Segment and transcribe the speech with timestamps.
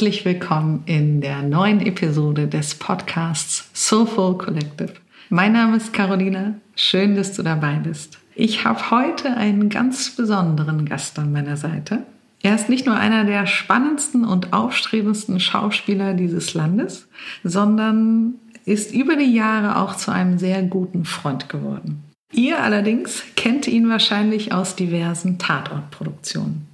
[0.00, 4.94] Herzlich willkommen in der neuen Episode des Podcasts Soulful Collective.
[5.28, 6.54] Mein Name ist Carolina.
[6.74, 8.16] Schön, dass du dabei bist.
[8.34, 12.04] Ich habe heute einen ganz besonderen Gast an meiner Seite.
[12.42, 17.06] Er ist nicht nur einer der spannendsten und aufstrebendsten Schauspieler dieses Landes,
[17.44, 22.04] sondern ist über die Jahre auch zu einem sehr guten Freund geworden.
[22.32, 26.69] Ihr allerdings kennt ihn wahrscheinlich aus diversen Tatortproduktionen.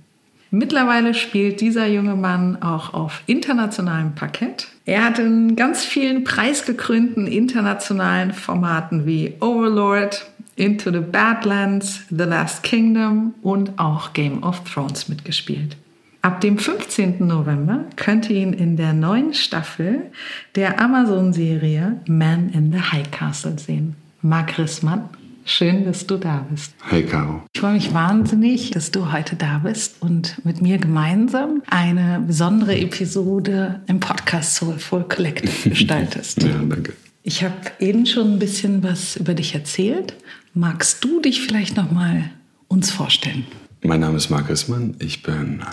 [0.51, 4.69] Mittlerweile spielt dieser junge Mann auch auf internationalem Parkett.
[4.85, 12.63] Er hat in ganz vielen preisgekrönten internationalen Formaten wie Overlord, Into the Badlands, The Last
[12.63, 15.77] Kingdom und auch Game of Thrones mitgespielt.
[16.23, 17.27] Ab dem 15.
[17.27, 20.11] November könnt ihr ihn in der neuen Staffel
[20.55, 23.97] der Amazon-Serie Man in the High Castle sehen.
[24.23, 25.09] Mark Rissmann
[25.49, 26.75] Schön, dass du da bist.
[26.83, 27.41] Hey, Caro.
[27.55, 32.77] Ich freue mich wahnsinnig, dass du heute da bist und mit mir gemeinsam eine besondere
[32.77, 36.43] Episode im Podcast Soulful Collective gestaltest.
[36.43, 36.95] ja, danke.
[37.23, 40.15] Ich habe eben schon ein bisschen was über dich erzählt.
[40.53, 42.29] Magst du dich vielleicht noch mal
[42.67, 43.47] uns vorstellen?
[43.85, 44.97] Mein Name ist Marc Rissmann.
[44.99, 45.65] Ich bin äh,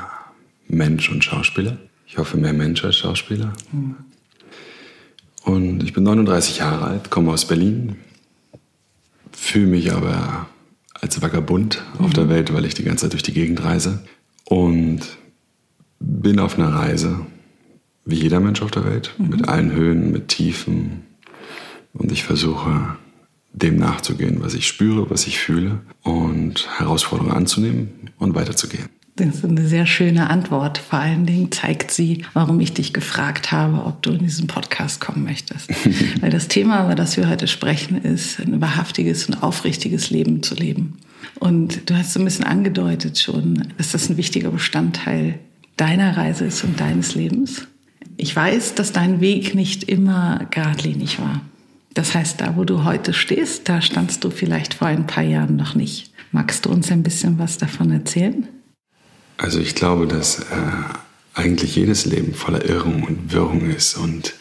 [0.67, 1.77] Mensch und Schauspieler.
[2.05, 3.53] Ich hoffe, mehr Mensch als Schauspieler.
[3.71, 3.95] Mhm.
[5.45, 7.95] Und ich bin 39 Jahre alt, komme aus Berlin,
[9.33, 10.47] fühle mich aber
[10.93, 12.05] als Vagabund mhm.
[12.05, 12.29] auf der mhm.
[12.29, 14.03] Welt, weil ich die ganze Zeit durch die Gegend reise.
[14.45, 15.01] Und
[15.99, 17.25] bin auf einer Reise,
[18.05, 19.29] wie jeder Mensch auf der Welt, mhm.
[19.29, 21.03] mit allen Höhen, mit Tiefen.
[21.93, 22.97] Und ich versuche
[23.53, 28.89] dem nachzugehen, was ich spüre, was ich fühle und Herausforderungen anzunehmen und weiterzugehen.
[29.15, 30.79] Das ist eine sehr schöne Antwort.
[30.79, 35.01] Vor allen Dingen zeigt sie, warum ich dich gefragt habe, ob du in diesen Podcast
[35.01, 35.69] kommen möchtest.
[36.21, 40.55] Weil das Thema, über das wir heute sprechen, ist, ein wahrhaftiges und aufrichtiges Leben zu
[40.55, 40.97] leben.
[41.39, 45.39] Und du hast so ein bisschen angedeutet schon, dass das ein wichtiger Bestandteil
[45.77, 47.67] deiner Reise ist und deines Lebens.
[48.17, 51.41] Ich weiß, dass dein Weg nicht immer geradlinig war.
[51.93, 55.55] Das heißt, da, wo du heute stehst, da standst du vielleicht vor ein paar Jahren
[55.55, 56.11] noch nicht.
[56.31, 58.47] Magst du uns ein bisschen was davon erzählen?
[59.37, 60.43] Also ich glaube, dass äh,
[61.33, 63.97] eigentlich jedes Leben voller Irrung und Wirrung ist.
[63.97, 64.33] Und,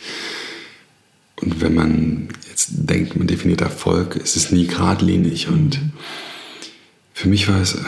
[1.40, 5.48] und wenn man jetzt denkt, man definiert Erfolg, ist es nie geradlinig.
[5.48, 5.80] Und
[7.14, 7.78] für mich war es,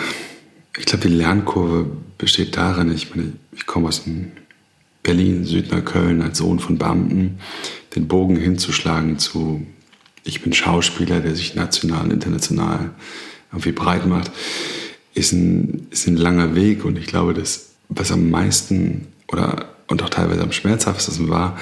[0.79, 1.87] ich glaube, die Lernkurve
[2.19, 4.03] besteht darin, ich meine, ich komme aus
[5.03, 7.39] Berlin, Südneukölln als Sohn von Beamten,
[7.95, 9.67] den Bogen hinzuschlagen zu,
[10.25, 12.91] ich bin Schauspieler, der sich national und international
[13.53, 14.33] irgendwie breit macht
[15.15, 20.03] ist ein, ist ein langer Weg und ich glaube, das, was am meisten oder und
[20.03, 21.59] auch teilweise am schmerzhaftesten war,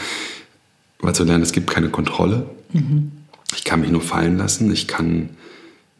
[1.01, 2.47] war zu lernen, es gibt keine Kontrolle.
[2.73, 3.13] Mhm.
[3.55, 5.31] Ich kann mich nur fallen lassen, ich kann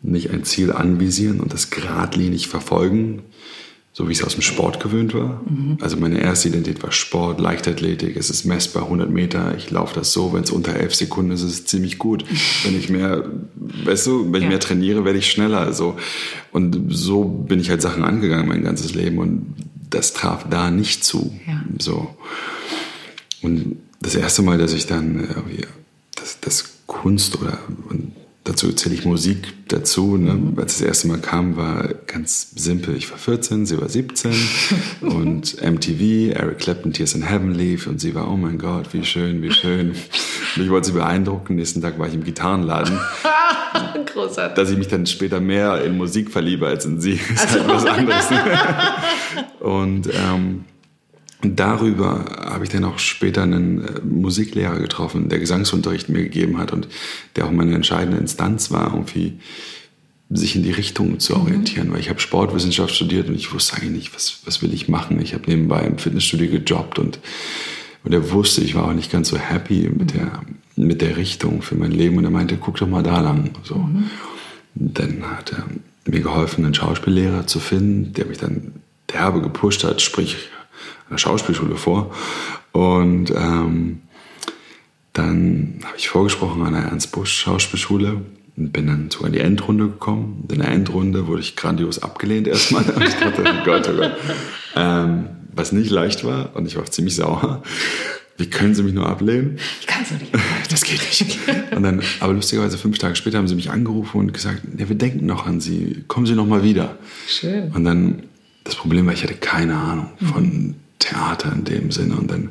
[0.03, 3.23] nicht ein Ziel anvisieren und das geradlinig verfolgen,
[3.95, 5.43] so wie ich es aus dem Sport gewöhnt war.
[5.49, 5.77] Mhm.
[5.81, 10.13] Also meine erste Identität war Sport, Leichtathletik, es ist messbar 100 Meter, ich laufe das
[10.13, 12.25] so, wenn es unter 11 Sekunden ist, ist es ziemlich gut.
[12.65, 13.25] Wenn ich mehr,
[13.85, 14.49] weißt du, wenn ich ja.
[14.51, 15.61] mehr trainiere, werde ich schneller.
[15.61, 15.97] Also.
[16.53, 19.55] Und so bin ich halt Sachen angegangen mein ganzes Leben und
[19.91, 21.33] das traf da nicht zu.
[21.47, 21.63] Ja.
[21.79, 22.15] So.
[23.43, 25.67] Und das erste Mal, dass ich dann äh,
[26.15, 27.59] das, das Kunst oder
[28.45, 30.17] Dazu zähle ich Musik dazu.
[30.17, 30.33] Ne?
[30.33, 30.59] Mhm.
[30.59, 32.97] Als das erste Mal kam, war ganz simpel.
[32.97, 34.33] Ich war 14, sie war 17
[35.01, 39.05] und MTV, Eric Clapton, Tears in Heaven lief und sie war, oh mein Gott, wie
[39.05, 39.95] schön, wie schön.
[40.55, 41.55] Und ich wollte sie beeindrucken.
[41.55, 43.01] Nächsten Tag war ich im Gitarrenladen.
[44.13, 44.55] Großartig.
[44.55, 47.19] Dass ich mich dann später mehr in Musik verliebe als in sie.
[47.31, 47.69] Das ist also.
[47.69, 48.27] halt was anderes.
[49.61, 50.72] und ähm, und
[51.43, 56.73] darüber habe ich dann auch später einen äh, Musiklehrer getroffen, der Gesangsunterricht mir gegeben hat
[56.73, 56.89] und
[57.37, 59.39] der auch meine entscheidende Instanz war, irgendwie
[60.31, 61.43] sich in die Richtung zu mhm.
[61.43, 61.93] orientieren, mhm.
[61.93, 65.21] weil ich habe Sportwissenschaft studiert und ich wusste eigentlich nicht, was, was will ich machen.
[65.21, 67.19] Ich habe nebenbei im Fitnessstudio gejobbt und,
[68.05, 70.19] und er wusste, ich war auch nicht ganz so happy mit, mhm.
[70.19, 70.43] der,
[70.77, 73.51] mit der Richtung für mein Leben und er meinte, guck doch mal da lang.
[73.65, 73.77] So.
[73.77, 74.11] Mhm.
[74.75, 75.67] Dann hat er
[76.11, 78.73] mir geholfen, einen Schauspiellehrer zu finden, der mich dann
[79.13, 80.37] derbe gepusht hat, sprich
[81.11, 82.15] der Schauspielschule vor.
[82.73, 84.03] Und ähm,
[85.13, 88.23] dann habe ich vorgesprochen an der Ernst Busch Schauspielschule
[88.57, 90.47] und bin dann sogar in die Endrunde gekommen.
[90.51, 92.85] In der Endrunde wurde ich grandios abgelehnt erstmal.
[92.91, 94.13] Und ich dachte, oh Gott, oh Gott.
[94.77, 97.63] Ähm, was nicht leicht war und ich war ziemlich sauer.
[98.39, 99.59] Wie können Sie mich nur ablehnen?
[99.81, 100.33] Ich kann so nicht.
[100.71, 101.39] Das geht nicht.
[101.77, 104.97] Und dann, aber lustigerweise fünf Tage später haben sie mich angerufen und gesagt, ja, wir
[104.97, 106.97] denken noch an Sie, kommen Sie noch mal wieder.
[107.29, 107.71] Schön.
[107.73, 108.23] Und dann,
[108.65, 110.75] das Problem war, ich hatte keine Ahnung von mhm.
[110.99, 112.17] Theater in dem Sinne.
[112.17, 112.51] Und dann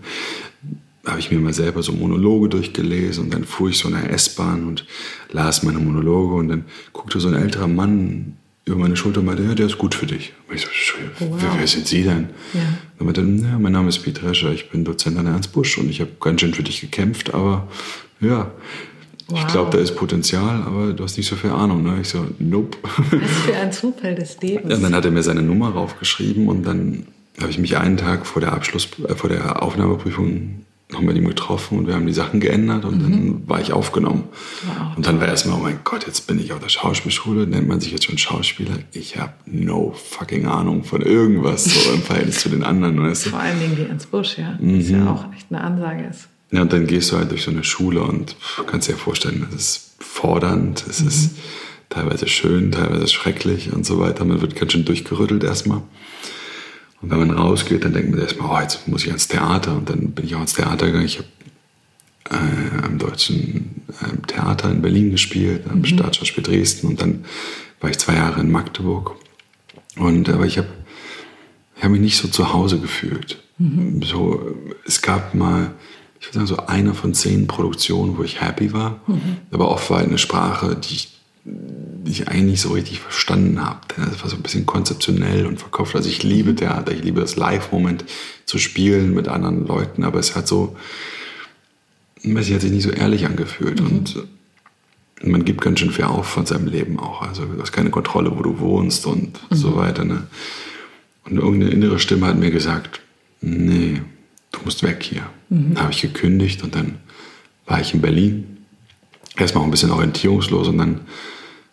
[1.05, 4.11] habe ich mir mal selber so Monologe durchgelesen und dann fuhr ich so in der
[4.11, 4.85] S-Bahn und
[5.31, 9.43] las meine Monologe und dann guckte so ein älterer Mann über meine Schulter und meinte,
[9.43, 10.33] ja, der ist gut für dich.
[10.47, 10.69] Und ich so,
[11.19, 11.37] wow.
[11.41, 12.29] wer, wer, sind Sie denn?
[12.53, 12.61] Ja.
[12.99, 15.77] Und meinte, ja, mein Name ist Piet Rescher, ich bin Dozent an der Ernst Busch
[15.79, 17.67] und ich habe ganz schön für dich gekämpft, aber
[18.19, 18.51] ja,
[19.31, 19.39] wow.
[19.39, 21.83] ich glaube, da ist Potenzial, aber du hast nicht so viel Ahnung.
[21.83, 22.00] Ne?
[22.01, 22.78] Ich so, nope.
[22.83, 24.74] Was für ein Zufall des Lebens.
[24.75, 27.07] Und dann hat er mir seine Nummer raufgeschrieben und dann
[27.39, 31.28] habe ich mich einen Tag vor der Abschluss, äh, vor der Aufnahmeprüfung noch mit ihm
[31.28, 33.12] getroffen und wir haben die Sachen geändert und mhm.
[33.12, 34.24] dann war ich aufgenommen.
[34.66, 34.98] Wow.
[34.98, 37.80] Und dann war erstmal, oh mein Gott, jetzt bin ich auf der Schauspielschule, nennt man
[37.80, 38.74] sich jetzt schon Schauspieler.
[38.92, 43.01] Ich habe no fucking Ahnung von irgendwas so im Verhältnis zu den anderen.
[43.01, 43.30] Weißt du?
[43.30, 44.57] Vor allen Dingen wie Ernst Busch, ja.
[44.60, 44.80] Mhm.
[44.80, 46.28] Das ja auch echt eine Ansage ist.
[46.51, 48.36] Ja, und dann gehst du halt durch so eine Schule und
[48.68, 51.07] kannst dir vorstellen, das ist fordernd, es mhm.
[51.07, 51.31] ist
[51.89, 54.25] teilweise schön, teilweise schrecklich und so weiter.
[54.25, 55.81] Man wird ganz schön durchgerüttelt erstmal.
[57.01, 59.75] Und wenn man rausgeht, dann denkt man erstmal, oh, jetzt muss ich ans Theater.
[59.75, 61.06] Und dann bin ich auch ans Theater gegangen.
[61.06, 61.27] Ich habe
[62.30, 65.86] äh, am Deutschen äh, Theater in Berlin gespielt, am mhm.
[65.86, 66.88] Staatsschauspiel Dresden.
[66.88, 67.25] Und dann
[67.80, 69.15] war ich zwei Jahre in Magdeburg.
[69.95, 70.68] Und aber ich habe
[71.75, 73.42] ich hab mich nicht so zu Hause gefühlt.
[73.57, 74.01] Mhm.
[74.04, 74.56] So,
[74.86, 75.74] es gab mal,
[76.21, 79.01] ich würde sagen, so eine von zehn Produktionen, wo ich happy war.
[79.07, 79.38] Mhm.
[79.51, 83.79] Aber oft war eine Sprache, die ich die ich eigentlich nicht so richtig verstanden habe.
[83.97, 85.95] Das war so ein bisschen konzeptionell und verkauft.
[85.95, 88.06] Also ich liebe Theater, ich liebe das Live-Moment
[88.45, 90.75] zu spielen mit anderen Leuten, aber es hat so,
[92.23, 93.81] weiß hat sich nicht so ehrlich angefühlt.
[93.81, 93.88] Mhm.
[93.88, 94.27] Und
[95.23, 97.21] man gibt ganz schön viel auf von seinem Leben auch.
[97.21, 99.56] Also du hast keine Kontrolle, wo du wohnst und mhm.
[99.56, 100.03] so weiter.
[100.03, 100.27] Ne?
[101.25, 103.01] Und irgendeine innere Stimme hat mir gesagt,
[103.41, 104.01] nee,
[104.51, 105.24] du musst weg hier.
[105.50, 105.75] Mhm.
[105.75, 106.98] Da habe ich gekündigt und dann
[107.65, 108.57] war ich in Berlin.
[109.38, 111.01] Erstmal auch ein bisschen orientierungslos und dann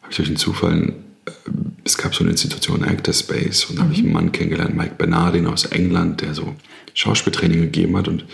[0.02, 0.94] habe ich durch einen Zufall,
[1.26, 1.30] äh,
[1.84, 3.84] es gab so eine Institution Actor Space und da mhm.
[3.86, 6.54] habe ich einen Mann kennengelernt, Mike Bernardin aus England, der so
[6.94, 8.24] Schauspieltraining gegeben hat und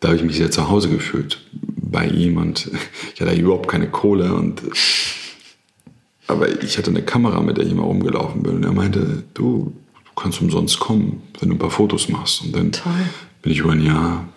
[0.00, 2.70] da habe ich mich sehr zu Hause gefühlt bei ihm und
[3.14, 4.62] ich hatte überhaupt keine Kohle und
[6.26, 9.72] aber ich hatte eine Kamera, mit der ich immer rumgelaufen bin und er meinte, du,
[10.04, 12.92] du kannst umsonst kommen, wenn du ein paar Fotos machst und dann Toll.
[13.42, 14.28] Bin ich über ein Jahr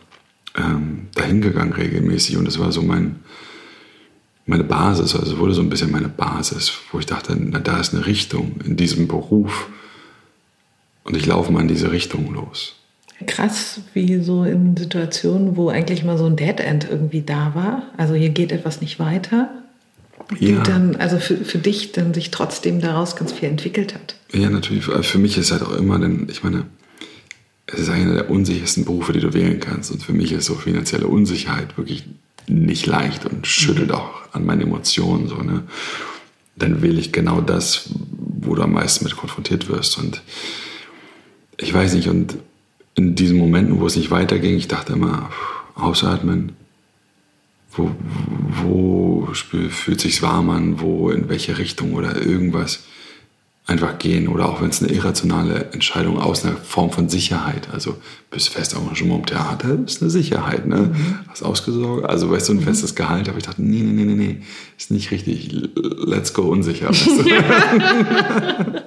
[0.55, 3.17] ähm, dahin gegangen regelmäßig und das war so mein
[4.45, 7.93] meine Basis, also wurde so ein bisschen meine Basis, wo ich dachte, na, da ist
[7.93, 9.69] eine Richtung in diesem Beruf
[11.03, 12.75] und ich laufe mal in diese Richtung los.
[13.25, 17.83] Krass, wie so in Situationen, wo eigentlich mal so ein Dead End irgendwie da war.
[17.95, 19.49] Also hier geht etwas nicht weiter.
[20.39, 20.61] Ja.
[20.63, 24.15] dann, also für, für dich dann sich trotzdem daraus ganz viel entwickelt hat.
[24.33, 24.85] Ja, natürlich.
[24.85, 26.65] Für mich ist halt auch immer, denn ich meine,
[27.73, 29.91] es ist einer der unsichersten Berufe, die du wählen kannst.
[29.91, 32.05] Und für mich ist so finanzielle Unsicherheit wirklich
[32.47, 33.95] nicht leicht und schüttelt mhm.
[33.95, 35.27] auch an meinen Emotionen.
[35.27, 35.63] So, ne?
[36.55, 37.89] Dann wähle ich genau das,
[38.41, 39.97] wo du am meisten mit konfrontiert wirst.
[39.97, 40.21] Und
[41.57, 42.37] ich weiß nicht, und
[42.95, 45.29] in diesen Momenten, wo es nicht weiterging, ich dachte immer,
[45.75, 46.53] ausatmen,
[47.71, 47.89] wo,
[48.63, 52.83] wo fühlt sich warm an, wo, in welche Richtung oder irgendwas
[53.65, 57.95] einfach gehen oder auch wenn es eine irrationale Entscheidung aus einer Form von Sicherheit, also
[58.29, 60.91] bist fest Engagement im Theater, ist eine Sicherheit, ne?
[60.93, 61.19] Mhm.
[61.29, 62.63] Hast ausgesorgt, also weißt du, ein mhm.
[62.63, 64.41] festes Gehalt, aber ich dachte, nee, nee, nee, nee,
[64.77, 66.89] ist nicht richtig, let's go unsicher.
[66.89, 67.23] Weißt du?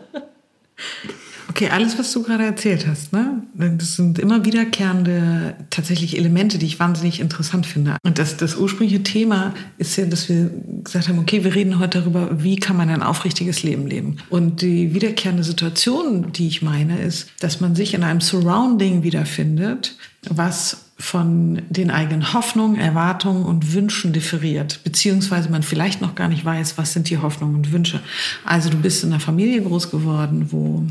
[1.56, 3.42] Okay, alles, was du gerade erzählt hast, ne?
[3.54, 7.96] das sind immer wiederkehrende tatsächlich Elemente, die ich wahnsinnig interessant finde.
[8.04, 10.50] Und das, das ursprüngliche Thema ist ja, dass wir
[10.84, 14.18] gesagt haben, okay, wir reden heute darüber, wie kann man ein aufrichtiges Leben leben.
[14.28, 19.96] Und die wiederkehrende Situation, die ich meine, ist, dass man sich in einem Surrounding wiederfindet,
[20.28, 26.44] was von den eigenen Hoffnungen, Erwartungen und Wünschen differiert, beziehungsweise man vielleicht noch gar nicht
[26.44, 28.00] weiß, was sind die Hoffnungen und Wünsche.
[28.44, 30.86] Also du bist in einer Familie groß geworden, wo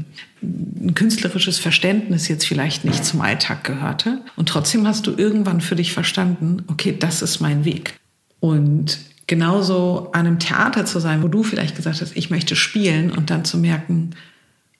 [0.45, 5.75] ein künstlerisches Verständnis jetzt vielleicht nicht zum Alltag gehörte und trotzdem hast du irgendwann für
[5.75, 7.99] dich verstanden, okay, das ist mein Weg.
[8.39, 13.11] Und genauso an einem Theater zu sein, wo du vielleicht gesagt hast, ich möchte spielen
[13.11, 14.11] und dann zu merken,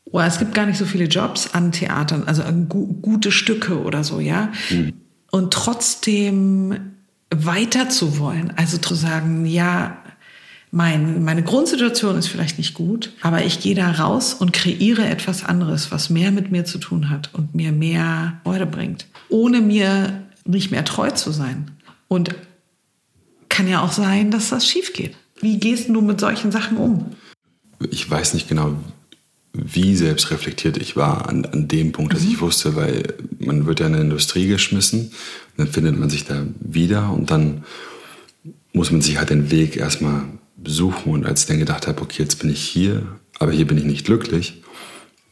[0.06, 2.44] oh, es gibt gar nicht so viele Jobs an Theatern, also
[3.02, 4.52] gute Stücke oder so, ja.
[4.70, 4.94] Mhm
[5.36, 6.94] und trotzdem
[7.30, 8.54] weiter zu wollen.
[8.56, 9.98] Also zu sagen, ja,
[10.72, 15.46] mein, meine Grundsituation ist vielleicht nicht gut, aber ich gehe da raus und kreiere etwas
[15.46, 20.24] anderes, was mehr mit mir zu tun hat und mir mehr Freude bringt, ohne mir
[20.46, 21.72] nicht mehr treu zu sein.
[22.08, 22.36] Und
[23.50, 25.16] kann ja auch sein, dass das schief geht.
[25.40, 27.06] Wie gehst du mit solchen Sachen um?
[27.90, 28.76] Ich weiß nicht genau,
[29.54, 32.32] wie selbstreflektiert ich war an, an dem Punkt, dass mhm.
[32.32, 35.12] ich wusste, weil man wird ja in eine Industrie geschmissen,
[35.58, 37.64] dann findet man sich da wieder und dann
[38.74, 40.24] muss man sich halt den Weg erstmal
[40.66, 43.04] suchen und als ich dann gedacht habe, okay, jetzt bin ich hier,
[43.40, 44.64] aber hier bin ich nicht glücklich,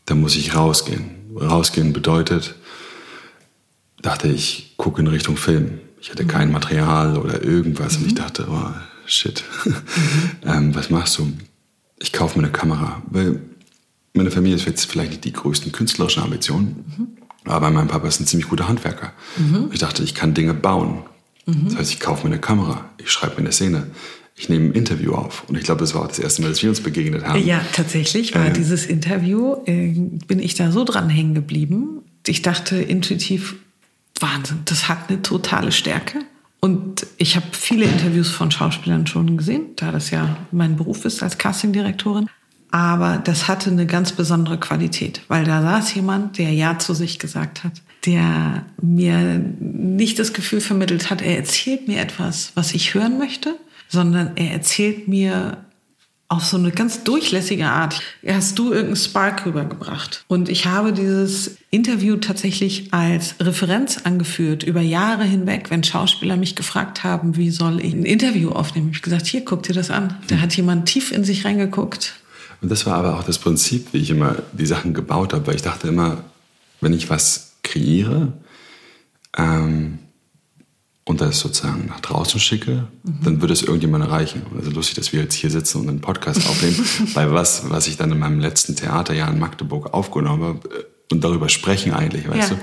[0.06, 1.12] dann muss ich rausgehen.
[1.36, 2.56] Rausgehen bedeutet,
[4.02, 5.80] dachte ich, gucke in Richtung Film.
[6.00, 6.28] Ich hatte mhm.
[6.28, 8.04] kein Material oder irgendwas mhm.
[8.04, 8.18] und ich mhm.
[8.18, 8.72] dachte, oh,
[9.06, 9.76] shit, mhm.
[10.46, 11.32] ähm, was machst du?
[12.04, 13.02] ich kaufe mir eine Kamera.
[13.10, 13.40] Weil
[14.14, 17.08] meine Familie ist jetzt vielleicht nicht die größten künstlerischen Ambitionen, mhm.
[17.46, 19.14] aber mein Papa ist ein ziemlich guter Handwerker.
[19.38, 19.70] Mhm.
[19.72, 21.04] Ich dachte, ich kann Dinge bauen.
[21.46, 21.66] Mhm.
[21.70, 23.88] Das heißt, ich kaufe mir eine Kamera, ich schreibe mir eine Szene,
[24.36, 25.44] ich nehme ein Interview auf.
[25.48, 27.46] Und ich glaube, das war auch das erste Mal, dass wir uns begegnet haben.
[27.46, 29.94] Ja, tatsächlich war äh, dieses Interview, äh,
[30.28, 32.02] bin ich da so dran hängen geblieben.
[32.26, 33.56] Ich dachte intuitiv,
[34.20, 36.20] Wahnsinn, das hat eine totale Stärke.
[36.60, 41.22] Und ich habe viele Interviews von Schauspielern schon gesehen, da das ja mein Beruf ist
[41.22, 42.30] als Castingdirektorin.
[42.72, 47.20] Aber das hatte eine ganz besondere Qualität, weil da saß jemand, der Ja zu sich
[47.20, 47.74] gesagt hat,
[48.06, 53.56] der mir nicht das Gefühl vermittelt hat, er erzählt mir etwas, was ich hören möchte,
[53.94, 55.58] sondern er erzählt mir
[56.28, 58.02] auf so eine ganz durchlässige Art.
[58.28, 60.26] Hast du irgendeinen Spark rübergebracht?
[60.28, 66.56] Und ich habe dieses Interview tatsächlich als Referenz angeführt über Jahre hinweg, wenn Schauspieler mich
[66.56, 68.90] gefragt haben, wie soll ich ein Interview aufnehmen.
[68.90, 70.18] Ich habe gesagt, hier, guck dir das an.
[70.28, 72.16] Da hat jemand tief in sich reingeguckt.
[72.62, 75.56] Und das war aber auch das Prinzip, wie ich immer die Sachen gebaut habe, weil
[75.56, 76.24] ich dachte immer,
[76.82, 78.34] wenn ich was kreiere,
[79.38, 80.00] ähm,
[81.06, 83.20] und das sozusagen nach draußen schicke, mhm.
[83.24, 84.44] dann würde es irgendjemand erreichen.
[84.56, 86.80] Also lustig, dass wir jetzt hier sitzen und einen Podcast aufnehmen,
[87.14, 91.24] weil was, was ich dann in meinem letzten Theaterjahr in Magdeburg aufgenommen habe äh, und
[91.24, 92.56] darüber sprechen eigentlich, weißt ja.
[92.56, 92.62] du.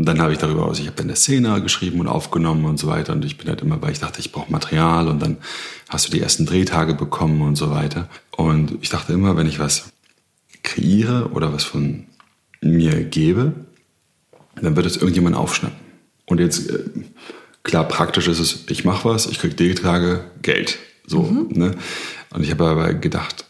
[0.00, 2.78] Und dann habe ich darüber, also ich habe dann eine Szene geschrieben und aufgenommen und
[2.78, 5.38] so weiter und ich bin halt immer, weil ich dachte, ich brauche Material und dann
[5.88, 8.08] hast du die ersten Drehtage bekommen und so weiter.
[8.36, 9.92] Und ich dachte immer, wenn ich was
[10.62, 12.06] kreiere oder was von
[12.60, 13.52] mir gebe,
[14.60, 15.78] dann wird es irgendjemand aufschnappen.
[16.26, 16.84] Und jetzt äh,
[17.66, 20.78] Klar, praktisch ist es, ich mache was, ich kriege D-Tage Geld.
[21.04, 21.48] So, mhm.
[21.50, 21.74] ne?
[22.30, 23.44] Und ich habe aber gedacht,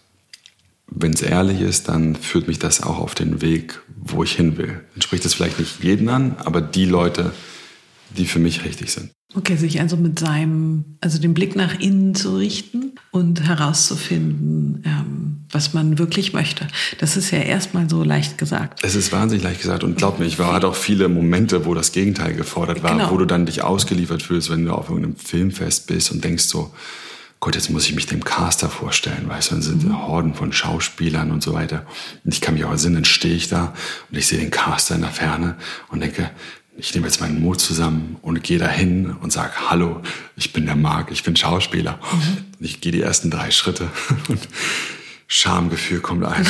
[0.87, 4.57] wenn es ehrlich ist, dann führt mich das auch auf den Weg, wo ich hin
[4.57, 4.81] will.
[4.95, 7.33] Dann spricht es vielleicht nicht jeden an, aber die Leute,
[8.17, 9.11] die für mich richtig sind.
[9.35, 15.36] Okay, sich also mit seinem, also den Blick nach innen zu richten und herauszufinden, ähm,
[15.51, 16.67] was man wirklich möchte.
[16.99, 18.81] Das ist ja erstmal so leicht gesagt.
[18.83, 21.75] Es ist wahnsinnig leicht gesagt und glaub mir, ich war, hatte auch viele Momente, wo
[21.75, 23.11] das Gegenteil gefordert war, genau.
[23.11, 26.73] wo du dann dich ausgeliefert fühlst, wenn du auf irgendeinem Filmfest bist und denkst so,
[27.39, 30.07] Gott, jetzt muss ich mich dem Caster vorstellen, weißt du, dann sind mhm.
[30.07, 31.87] Horden von Schauspielern und so weiter.
[32.25, 33.75] Und ich kann mich auch erinnern, dann stehe ich da
[34.11, 35.57] und ich sehe den Caster in der Ferne
[35.89, 36.31] und denke,
[36.79, 40.03] ich nehme jetzt meinen Mut zusammen und gehe dahin und sage, hallo,
[40.37, 41.99] ich bin der Marc, ich bin Schauspieler.
[42.13, 42.39] Mhm.
[42.59, 43.91] Ich gehe die ersten drei Schritte
[44.29, 44.41] und
[45.29, 46.47] Schamgefühl kommt ein.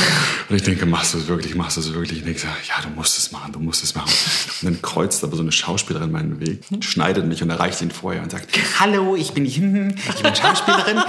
[0.50, 2.23] Und ich denke, machst du es wirklich, machst du es wirklich?
[2.23, 4.12] Und ich sage, ja, du musst es machen, du musst es machen.
[4.61, 8.23] Und dann kreuzt aber so eine Schauspielerin meinen Weg, schneidet mich und erreicht ihn vorher
[8.23, 9.97] und sagt, hallo, ich bin, ich bin
[10.35, 11.02] Schauspielerin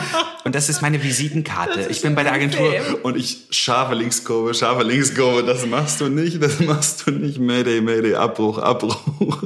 [0.45, 1.87] und das ist meine Visitenkarte.
[1.89, 2.73] Ich bin bei der Agentur.
[3.03, 7.37] Und ich scharfe Linkskurve, scharfe Linkskurve, das machst du nicht, das machst du nicht.
[7.37, 8.97] Mayday, Mayday, Abbruch, Abbruch.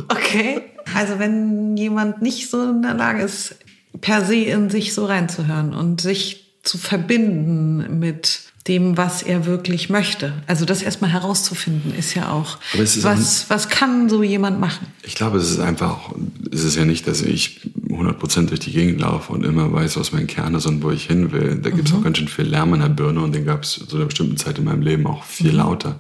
[0.10, 0.62] Okay,
[0.94, 3.56] also wenn jemand nicht so in der Lage ist,
[4.00, 9.90] per se in sich so reinzuhören und sich zu verbinden mit dem, was er wirklich
[9.90, 10.34] möchte.
[10.46, 14.86] Also das erstmal herauszufinden, ist ja auch, ist was, was kann so jemand machen?
[15.02, 16.12] Ich glaube, es ist einfach,
[16.52, 20.12] es ist ja nicht, dass ich 100% durch die Gegend laufe und immer weiß, was
[20.12, 21.60] mein Kern ist und wo ich hin will.
[21.62, 22.00] Da gibt es mhm.
[22.00, 24.38] auch ganz schön viel Lärm in der Birne und den gab es zu einer bestimmten
[24.38, 25.58] Zeit in meinem Leben auch viel mhm.
[25.58, 26.00] lauter.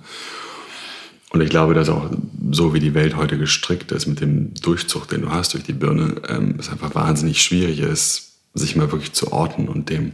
[1.31, 2.11] Und ich glaube, dass auch
[2.51, 5.73] so wie die Welt heute gestrickt ist mit dem Durchzug, den du hast durch die
[5.73, 10.13] Birne, ähm, es einfach wahnsinnig schwierig ist, sich mal wirklich zu orten und dem,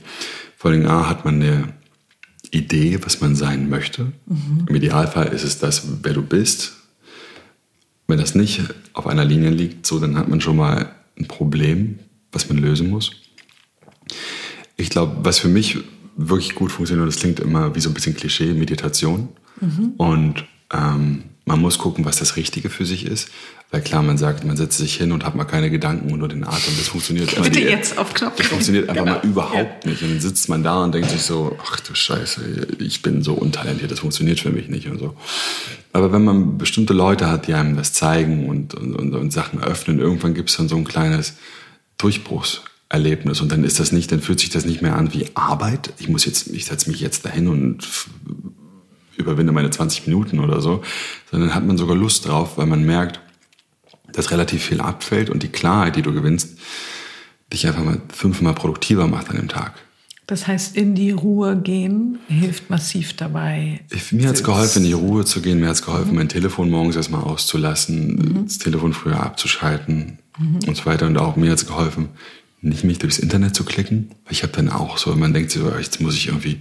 [0.58, 1.74] vor allem A, hat man eine
[2.51, 4.12] Idee, was man sein möchte.
[4.25, 4.65] Mhm.
[4.67, 6.74] Im Idealfall ist es das, wer du bist.
[8.08, 8.62] Wenn das nicht
[8.94, 12.00] auf einer Linie liegt, so, dann hat man schon mal ein Problem,
[12.32, 13.12] was man lösen muss.
[14.77, 15.79] Ich glaube, was für mich
[16.15, 19.29] wirklich gut funktioniert, das klingt immer wie so ein bisschen Klischee, Meditation.
[19.60, 19.94] Mhm.
[19.98, 23.29] Und ähm, man muss gucken, was das Richtige für sich ist.
[23.71, 26.27] Weil klar, man sagt, man setzt sich hin und hat mal keine Gedanken und nur
[26.27, 26.73] den Atem.
[26.77, 28.35] Das funktioniert Bitte die, jetzt auf Knopf.
[28.35, 29.17] Das funktioniert einfach genau.
[29.17, 29.89] mal überhaupt ja.
[29.89, 30.03] nicht.
[30.03, 33.33] Und dann sitzt man da und denkt sich so, ach du Scheiße, ich bin so
[33.33, 35.15] untalentiert, das funktioniert für mich nicht und so.
[35.93, 39.63] Aber wenn man bestimmte Leute hat, die einem das zeigen und, und, und, und Sachen
[39.63, 41.35] öffnen, irgendwann gibt es dann so ein kleines
[41.97, 43.41] Durchbruchserlebnis.
[43.41, 45.93] Und dann ist das nicht, dann fühlt sich das nicht mehr an wie Arbeit.
[45.97, 47.87] Ich muss jetzt, ich setze mich jetzt dahin und
[49.17, 50.83] überwinde meine 20 Minuten oder so,
[51.31, 53.19] sondern hat man sogar Lust drauf, weil man merkt,
[54.12, 56.57] dass relativ viel abfällt und die Klarheit, die du gewinnst,
[57.51, 59.74] dich einfach mal fünfmal produktiver macht an dem Tag.
[60.27, 63.79] Das heißt, in die Ruhe gehen hilft massiv dabei.
[63.89, 65.62] Ich, mir hat es geholfen, in die Ruhe zu gehen.
[65.62, 66.17] Mir hat es geholfen, mhm.
[66.17, 68.43] mein Telefon morgens erstmal auszulassen, mhm.
[68.43, 70.59] das Telefon früher abzuschalten mhm.
[70.67, 71.07] und so weiter.
[71.07, 72.09] Und auch mir hat es geholfen,
[72.62, 74.12] nicht mich durchs Internet zu klicken.
[74.29, 76.59] Ich habe dann auch so, man denkt sich so, jetzt muss ich irgendwie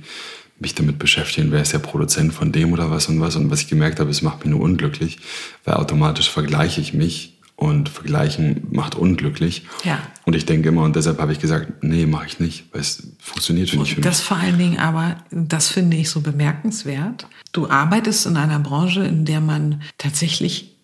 [0.58, 3.36] mich damit beschäftigen, wer ist der Produzent von dem oder was und was.
[3.36, 5.18] Und was ich gemerkt habe, es macht mich nur unglücklich,
[5.64, 9.64] weil automatisch vergleiche ich mich Und Vergleichen macht unglücklich.
[9.82, 9.98] Ja.
[10.26, 13.14] Und ich denke immer, und deshalb habe ich gesagt, nee, mache ich nicht, weil es
[13.18, 13.94] funktioniert für mich.
[13.94, 17.26] Für das vor allen Dingen aber, das finde ich so bemerkenswert.
[17.52, 20.76] Du arbeitest in einer Branche, in der man tatsächlich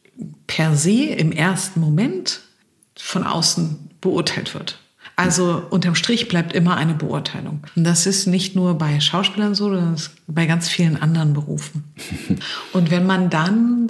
[0.47, 2.41] per se im ersten Moment
[2.97, 4.81] von außen beurteilt wird.
[5.17, 7.63] Also unterm Strich bleibt immer eine Beurteilung.
[7.77, 11.85] Und das ist nicht nur bei Schauspielern so, sondern bei ganz vielen anderen Berufen.
[12.73, 13.89] Und wenn man dann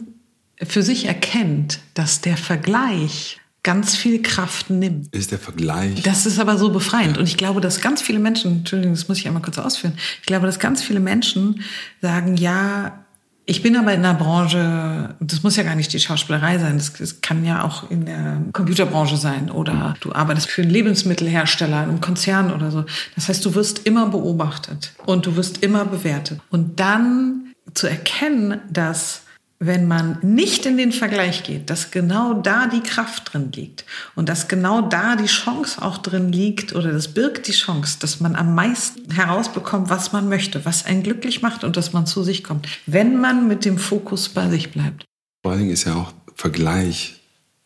[0.62, 5.14] für sich erkennt, dass der Vergleich ganz viel Kraft nimmt.
[5.14, 6.02] Ist der Vergleich.
[6.02, 7.16] Das ist aber so befreiend.
[7.16, 9.94] Und ich glaube, dass ganz viele Menschen, Entschuldigung, das muss ich einmal kurz ausführen.
[10.20, 11.62] Ich glaube, dass ganz viele Menschen
[12.00, 13.04] sagen, ja,
[13.44, 16.92] ich bin aber in einer Branche, das muss ja gar nicht die Schauspielerei sein, das,
[16.92, 22.00] das, kann ja auch in der Computerbranche sein oder du arbeitest für einen Lebensmittelhersteller, einem
[22.00, 22.84] Konzern oder so.
[23.16, 26.40] Das heißt, du wirst immer beobachtet und du wirst immer bewertet.
[26.50, 29.21] Und dann zu erkennen, dass
[29.64, 33.84] wenn man nicht in den Vergleich geht, dass genau da die Kraft drin liegt
[34.16, 38.18] und dass genau da die Chance auch drin liegt oder das birgt die Chance, dass
[38.18, 42.24] man am meisten herausbekommt, was man möchte, was einen glücklich macht und dass man zu
[42.24, 45.04] sich kommt, wenn man mit dem Fokus bei sich bleibt.
[45.42, 47.20] Vor allen Dingen ist ja auch Vergleich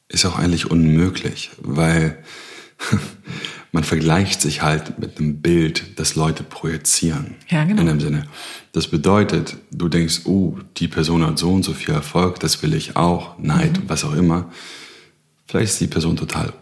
[0.09, 2.23] ist auch eigentlich unmöglich, weil
[3.77, 7.35] man vergleicht sich halt mit einem Bild, das Leute projizieren.
[7.51, 7.83] Ja, genau.
[7.83, 8.27] In dem Sinne.
[8.73, 12.73] Das bedeutet, du denkst, oh, die Person hat so und so viel Erfolg, das will
[12.73, 13.83] ich auch, Neid, mhm.
[13.89, 14.51] was auch immer.
[15.47, 16.55] Vielleicht ist die Person total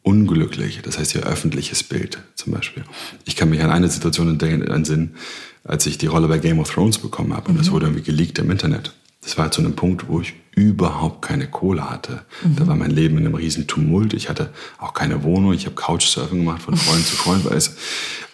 [0.00, 0.80] unglücklich.
[0.82, 2.84] Das heißt, ihr öffentliches Bild zum Beispiel.
[3.26, 5.14] Ich kann mich an eine Situation entsinnen,
[5.62, 7.48] als ich die Rolle bei Game of Thrones bekommen habe.
[7.48, 7.58] Und mhm.
[7.58, 8.94] das wurde irgendwie geleakt im Internet.
[9.26, 12.24] Das war zu einem Punkt, wo ich überhaupt keine Kohle hatte.
[12.44, 12.56] Mhm.
[12.56, 14.14] Da war mein Leben in einem riesen Tumult.
[14.14, 15.52] Ich hatte auch keine Wohnung.
[15.52, 17.44] Ich habe Couchsurfing gemacht von Freund zu Freund.
[17.44, 17.76] Weiß.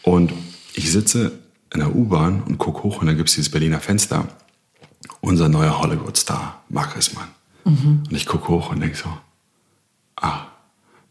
[0.02, 0.34] Und
[0.75, 1.32] ich sitze
[1.72, 4.28] in der U-Bahn und gucke hoch und dann gibt es dieses Berliner Fenster.
[5.22, 7.28] Unser neuer Hollywood-Star, Mark Rissmann.
[7.64, 8.02] Mhm.
[8.11, 9.08] Und ich gucke hoch und denke so,
[10.16, 10.42] ah,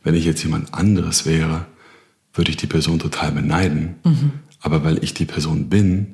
[0.04, 1.66] wenn ich jetzt jemand anderes wäre,
[2.36, 3.96] würde ich die Person total beneiden.
[4.04, 4.32] Mhm.
[4.60, 6.14] Aber weil ich die Person bin,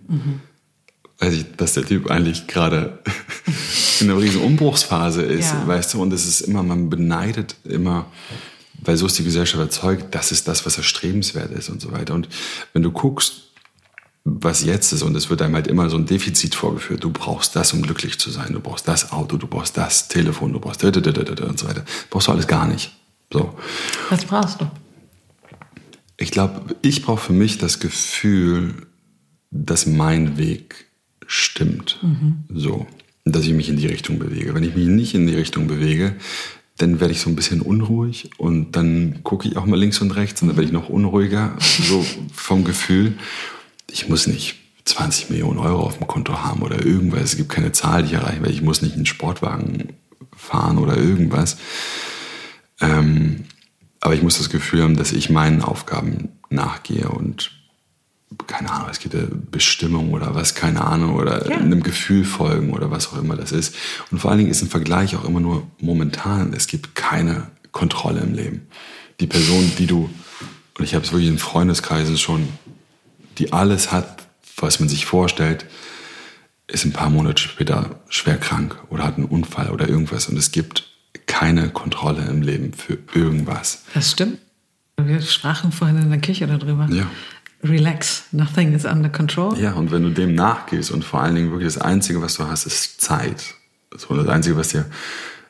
[1.20, 3.00] weiß ich, dass der Typ eigentlich gerade
[4.00, 5.68] in einer riesen Umbruchsphase ist, ja.
[5.68, 8.06] weißt du, und es ist immer, man beneidet immer,
[8.82, 12.14] weil so ist die Gesellschaft erzeugt, das ist das, was erstrebenswert ist und so weiter.
[12.14, 12.30] Und
[12.74, 13.48] wenn du guckst,
[14.24, 17.56] was jetzt ist, und es wird einem halt immer so ein Defizit vorgeführt, du brauchst
[17.56, 20.84] das, um glücklich zu sein, du brauchst das Auto, du brauchst das Telefon, du brauchst
[20.84, 21.86] und so weiter.
[22.10, 22.92] Brauchst du alles gar nicht.
[23.32, 23.58] So.
[24.10, 24.70] Was brauchst du?
[26.18, 28.88] Ich glaube, ich brauche für mich das Gefühl,
[29.50, 30.87] dass mein Weg
[31.28, 32.00] stimmt.
[32.02, 32.44] Mhm.
[32.54, 32.88] So,
[33.26, 34.56] dass ich mich in die Richtung bewege.
[34.56, 36.16] Wenn ich mich nicht in die Richtung bewege,
[36.78, 40.12] dann werde ich so ein bisschen unruhig und dann gucke ich auch mal links und
[40.12, 43.18] rechts und dann werde ich noch unruhiger, so vom Gefühl.
[43.90, 47.24] Ich muss nicht 20 Millionen Euro auf dem Konto haben oder irgendwas.
[47.24, 49.94] Es gibt keine Zahl, die ich erreiche, weil ich muss nicht einen Sportwagen
[50.36, 51.58] fahren oder irgendwas.
[52.80, 53.46] Ähm,
[54.00, 57.52] aber ich muss das Gefühl haben, dass ich meinen Aufgaben nachgehe und
[58.48, 61.58] keine Ahnung, es gibt eine Bestimmung oder was, keine Ahnung, oder ja.
[61.58, 63.76] einem Gefühl folgen oder was auch immer das ist.
[64.12, 66.54] Und vor allen Dingen ist ein Vergleich auch immer nur momentan.
[66.54, 68.68] Es gibt keine Kontrolle im Leben.
[69.20, 70.10] Die Person, die du,
[70.78, 72.50] und ich habe es wirklich in Freundeskreisen schon,
[73.38, 75.66] die alles hat, was man sich vorstellt,
[76.68, 80.28] ist ein paar Monate später schwer krank oder hat einen Unfall oder irgendwas.
[80.28, 80.92] Und es gibt
[81.28, 83.84] keine Kontrolle im Leben für irgendwas.
[83.94, 84.40] Das stimmt.
[85.00, 86.90] Wir sprachen vorhin in der Kirche darüber.
[86.92, 87.08] Ja
[87.64, 89.58] relax, nothing is under control.
[89.60, 92.48] Ja, und wenn du dem nachgehst und vor allen Dingen wirklich das Einzige, was du
[92.48, 93.56] hast, ist Zeit.
[93.96, 94.86] So das Einzige, was dir,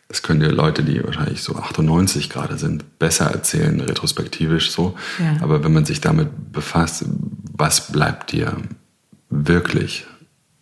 [0.08, 4.96] das können dir Leute, die wahrscheinlich so 98 gerade sind, besser erzählen, retrospektivisch so.
[5.20, 5.38] Ja.
[5.42, 7.06] Aber wenn man sich damit befasst,
[7.54, 8.56] was bleibt dir
[9.30, 10.06] wirklich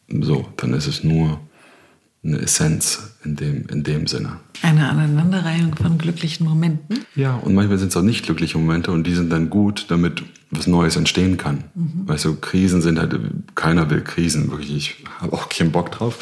[0.07, 1.39] so, dann ist es nur
[2.23, 4.39] eine Essenz in dem, in dem Sinne.
[4.63, 7.05] Eine Aneinanderreihung von glücklichen Momenten.
[7.15, 10.23] Ja, und manchmal sind es auch nicht glückliche Momente und die sind dann gut, damit
[10.57, 11.65] was Neues entstehen kann.
[11.73, 12.07] Mhm.
[12.07, 13.17] Weißt du, Krisen sind halt,
[13.55, 16.17] keiner will Krisen, wirklich, ich habe auch keinen Bock drauf.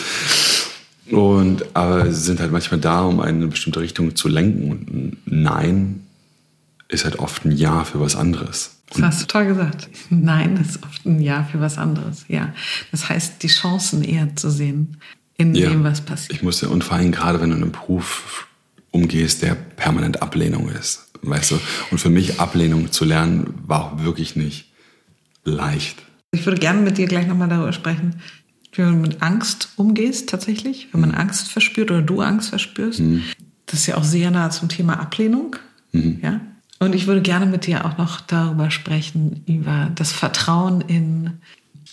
[1.12, 4.72] Und, aber sie sind halt manchmal da, um eine bestimmte Richtung zu lenken.
[4.72, 6.04] Und ein Nein
[6.88, 8.78] ist halt oft ein Ja für was anderes.
[8.90, 9.90] Das hast du toll gesagt.
[10.10, 12.26] Nein ist oft ein Ja für was anderes.
[12.28, 12.54] Ja.
[12.92, 14.98] Das heißt, die Chancen eher zu sehen
[15.38, 16.34] in ja, dem, was passiert.
[16.34, 18.48] Ich musste, und vor allem gerade, wenn du in einem Beruf
[18.92, 21.60] umgehst, der permanent Ablehnung ist, weißt du.
[21.92, 24.72] Und für mich Ablehnung zu lernen, war auch wirklich nicht
[25.44, 26.04] leicht.
[26.32, 28.22] Ich würde gerne mit dir gleich nochmal darüber sprechen,
[28.72, 31.18] wie du mit Angst umgehst tatsächlich, wenn man mhm.
[31.18, 33.00] Angst verspürt oder du Angst verspürst.
[33.00, 33.24] Mhm.
[33.66, 35.56] Das ist ja auch sehr nah zum Thema Ablehnung.
[35.92, 36.20] Mhm.
[36.22, 36.42] Ja?
[36.80, 41.32] Und ich würde gerne mit dir auch noch darüber sprechen, über das Vertrauen in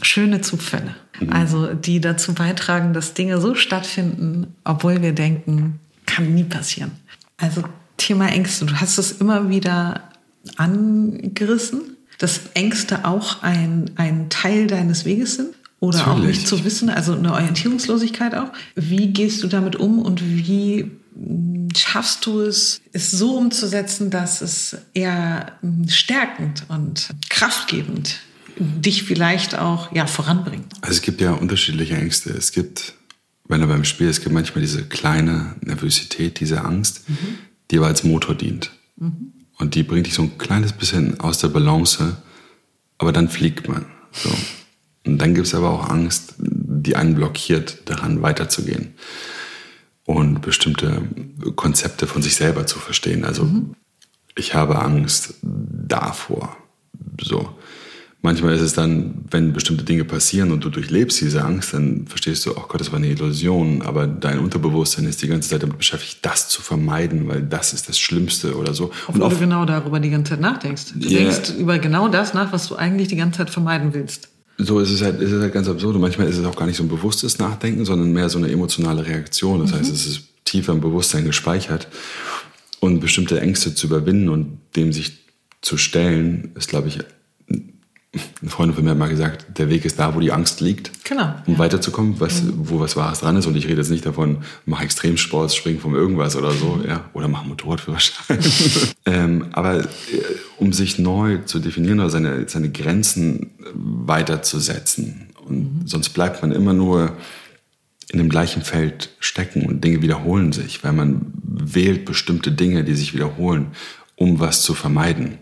[0.03, 0.95] schöne Zufälle.
[1.21, 1.33] Mhm.
[1.33, 6.93] Also die dazu beitragen, dass Dinge so stattfinden, obwohl wir denken, kann nie passieren.
[7.37, 7.65] Also
[8.01, 8.65] Thema Ängste.
[8.67, 10.11] Du hast es immer wieder
[10.57, 16.19] angerissen, dass Ängste auch ein, ein Teil deines Weges sind oder Natürlich.
[16.19, 18.53] auch nicht zu wissen, also eine Orientierungslosigkeit auch.
[18.75, 24.41] Wie gehst du damit um und wie hm, schaffst du es, es so umzusetzen, dass
[24.41, 28.21] es eher hm, stärkend und kraftgebend
[28.59, 30.73] dich vielleicht auch ja, voranbringt?
[30.83, 32.31] Also es gibt ja unterschiedliche Ängste.
[32.31, 32.95] Es gibt,
[33.49, 37.39] wenn du beim Spiel, es gibt manchmal diese kleine Nervosität, diese Angst, mhm.
[37.71, 38.73] Die aber als Motor dient.
[38.97, 39.33] Mhm.
[39.59, 42.17] Und die bringt dich so ein kleines bisschen aus der Balance,
[42.99, 43.87] aber dann fliegt man.
[44.13, 44.31] So.
[45.07, 48.95] Und dann gibt es aber auch Angst, die einen blockiert, daran weiterzugehen
[50.05, 51.03] und bestimmte
[51.57, 53.25] Konzepte von sich selber zu verstehen.
[53.25, 53.75] Also mhm.
[54.35, 56.57] ich habe Angst davor.
[57.21, 57.55] So
[58.23, 62.47] manchmal ist es dann, wenn bestimmte Dinge passieren und du durchlebst diese Angst, dann verstehst
[62.47, 65.79] du, oh Gott, das war eine Illusion, aber dein Unterbewusstsein ist die ganze Zeit damit
[65.79, 68.91] beschäftigt, das zu vermeiden, weil das ist das Schlimmste oder so.
[69.09, 70.95] Obwohl und du genau darüber die ganze Zeit nachdenkst.
[70.95, 71.31] Du yeah.
[71.31, 74.29] denkst über genau das nach, was du eigentlich die ganze Zeit vermeiden willst.
[74.59, 75.95] So ist es halt, ist es halt ganz absurd.
[75.95, 78.51] Und manchmal ist es auch gar nicht so ein bewusstes Nachdenken, sondern mehr so eine
[78.51, 79.61] emotionale Reaktion.
[79.61, 79.77] Das mhm.
[79.77, 81.89] heißt, es ist tiefer im Bewusstsein gespeichert.
[82.81, 85.19] Und bestimmte Ängste zu überwinden und dem sich
[85.63, 86.99] zu stellen, ist, glaube ich,
[88.13, 91.05] eine Freundin von mir hat mal gesagt, der Weg ist da, wo die Angst liegt.
[91.05, 91.33] Genau.
[91.47, 91.59] Um ja.
[91.61, 92.55] weiterzukommen, was, mhm.
[92.57, 93.47] wo was Wahres dran ist.
[93.47, 97.29] Und ich rede jetzt nicht davon, mach Extremsport, spring vom irgendwas oder so, ja, oder
[97.29, 98.39] mach Motorradführerschein.
[99.07, 99.87] ähm, aber äh,
[100.59, 105.29] um sich neu zu definieren oder seine, seine Grenzen weiterzusetzen.
[105.47, 105.87] Und mhm.
[105.87, 107.17] sonst bleibt man immer nur
[108.13, 112.95] in dem gleichen Feld stecken und Dinge wiederholen sich, weil man wählt bestimmte Dinge, die
[112.95, 113.69] sich wiederholen,
[114.17, 115.39] um was zu vermeiden.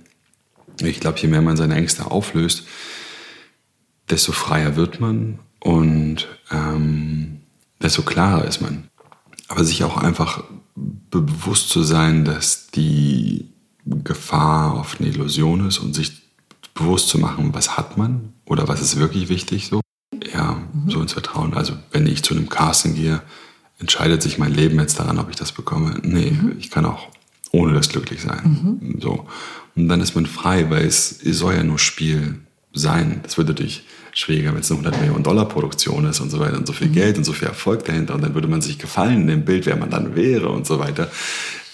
[0.81, 2.65] Ich glaube, je mehr man seine Ängste auflöst,
[4.09, 7.41] desto freier wird man und ähm,
[7.83, 8.89] desto klarer ist man.
[9.49, 13.49] Aber sich auch einfach bewusst zu sein, dass die
[13.85, 16.23] Gefahr oft eine Illusion ist und sich
[16.75, 19.81] bewusst zu machen, was hat man oder was ist wirklich wichtig so.
[20.33, 20.91] Ja, mhm.
[20.91, 21.55] so ins Vertrauen.
[21.55, 23.23] Also wenn ich zu einem Casting gehe,
[23.79, 25.99] entscheidet sich mein Leben jetzt daran, ob ich das bekomme.
[26.03, 26.57] Nee, mhm.
[26.59, 27.09] ich kann auch
[27.53, 28.79] ohne das glücklich sein.
[28.81, 29.01] Mhm.
[29.01, 29.27] So.
[29.79, 32.35] Und dann ist man frei, weil es, soll ja nur Spiel
[32.73, 33.21] sein.
[33.23, 36.57] Das würde natürlich schwieriger, wenn es eine 100 Millionen Dollar Produktion ist und so weiter
[36.57, 36.95] und so viel mhm.
[36.95, 39.67] Geld und so viel Erfolg dahinter und dann würde man sich gefallen in dem Bild,
[39.67, 41.11] wer man dann wäre und so weiter.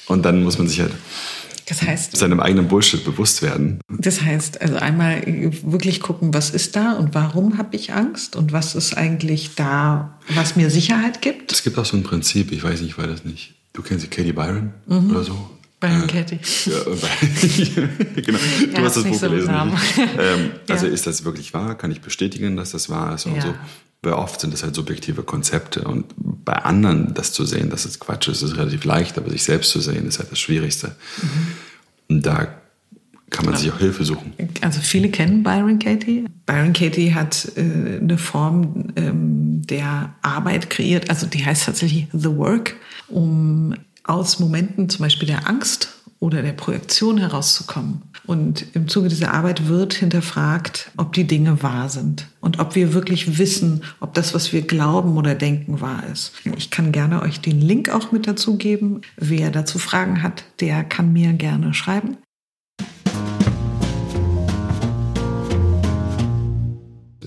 [0.06, 0.92] Und dann muss man sich halt
[1.66, 3.80] das heißt, seinem eigenen Bullshit bewusst werden.
[3.88, 5.22] Das heißt, also einmal
[5.62, 10.18] wirklich gucken, was ist da und warum habe ich Angst und was ist eigentlich da,
[10.34, 11.52] was mir Sicherheit gibt.
[11.52, 13.54] Es gibt auch so ein Prinzip, ich weiß nicht, ich weiß das nicht.
[13.72, 15.10] Du kennst die Katie Byron mhm.
[15.10, 15.50] oder so?
[15.88, 16.38] Byron Katie.
[16.66, 17.88] Ja,
[18.22, 18.38] genau.
[18.74, 19.54] Du hast das Buch so gelesen.
[20.18, 20.92] Ähm, also ja.
[20.92, 21.76] ist das wirklich wahr?
[21.76, 23.26] Kann ich bestätigen, dass das wahr ist?
[23.26, 23.42] Und ja.
[23.42, 23.54] so.
[24.02, 27.98] Weil oft sind das halt subjektive Konzepte und bei anderen das zu sehen, dass es
[27.98, 30.94] Quatsch ist, ist relativ leicht, aber sich selbst zu sehen, ist halt das Schwierigste.
[31.22, 31.28] Mhm.
[32.08, 32.48] Und da
[33.30, 34.32] kann man sich auch Hilfe suchen.
[34.60, 36.26] Also viele kennen Byron Katie.
[36.46, 42.36] Byron Katie hat äh, eine Form ähm, der Arbeit kreiert, also die heißt tatsächlich The
[42.36, 42.76] Work,
[43.08, 45.88] um aus Momenten zum Beispiel der Angst
[46.20, 48.02] oder der Projektion herauszukommen.
[48.26, 52.94] Und im Zuge dieser Arbeit wird hinterfragt, ob die Dinge wahr sind und ob wir
[52.94, 56.32] wirklich wissen, ob das, was wir glauben oder denken, wahr ist.
[56.56, 59.02] Ich kann gerne euch den Link auch mit dazu geben.
[59.16, 62.16] Wer dazu Fragen hat, der kann mir gerne schreiben.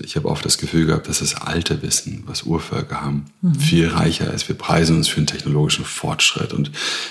[0.08, 3.54] Ich habe oft das Gefühl gehabt, dass das alte Wissen, was Urvölker haben, mhm.
[3.56, 4.48] viel reicher ist.
[4.48, 6.70] Wir preisen uns für einen technologischen Fortschritt und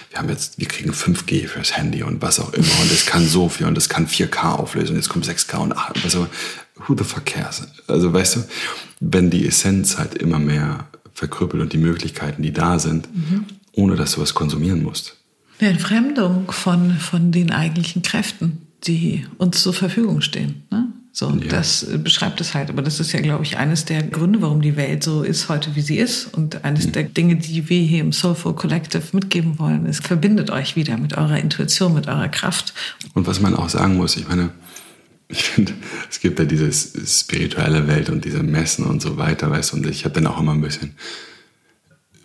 [0.10, 3.28] wir haben jetzt, wir kriegen 5G fürs Handy und was auch immer und es kann
[3.28, 6.28] so viel und es kann 4K auflösen, jetzt kommt 6K und 8, was auch
[6.88, 7.68] Who the fuck cares?
[7.88, 8.44] Also weißt du,
[9.00, 13.46] wenn die Essenz halt immer mehr verkrüppelt und die Möglichkeiten, die da sind, mhm.
[13.74, 15.18] ohne dass du was konsumieren musst.
[15.60, 20.64] Eine Entfremdung von, von den eigentlichen Kräften, die uns zur Verfügung stehen.
[20.72, 20.87] Ne?
[21.18, 21.48] So, ja.
[21.48, 22.70] das beschreibt es halt.
[22.70, 25.76] Aber das ist ja, glaube ich, eines der Gründe, warum die Welt so ist heute,
[25.76, 26.32] wie sie ist.
[26.32, 26.92] Und eines mhm.
[26.92, 31.18] der Dinge, die wir hier im Soulful Collective mitgeben wollen, ist, verbindet euch wieder mit
[31.18, 32.76] eurer Intuition, mit eurer Kraft.
[33.16, 34.52] Und was man auch sagen muss, ich meine,
[35.28, 35.74] ich finde,
[36.10, 39.88] es gibt ja diese spirituelle Welt und diese Messen und so weiter, weißt du, und
[39.88, 40.94] ich habe dann auch immer ein bisschen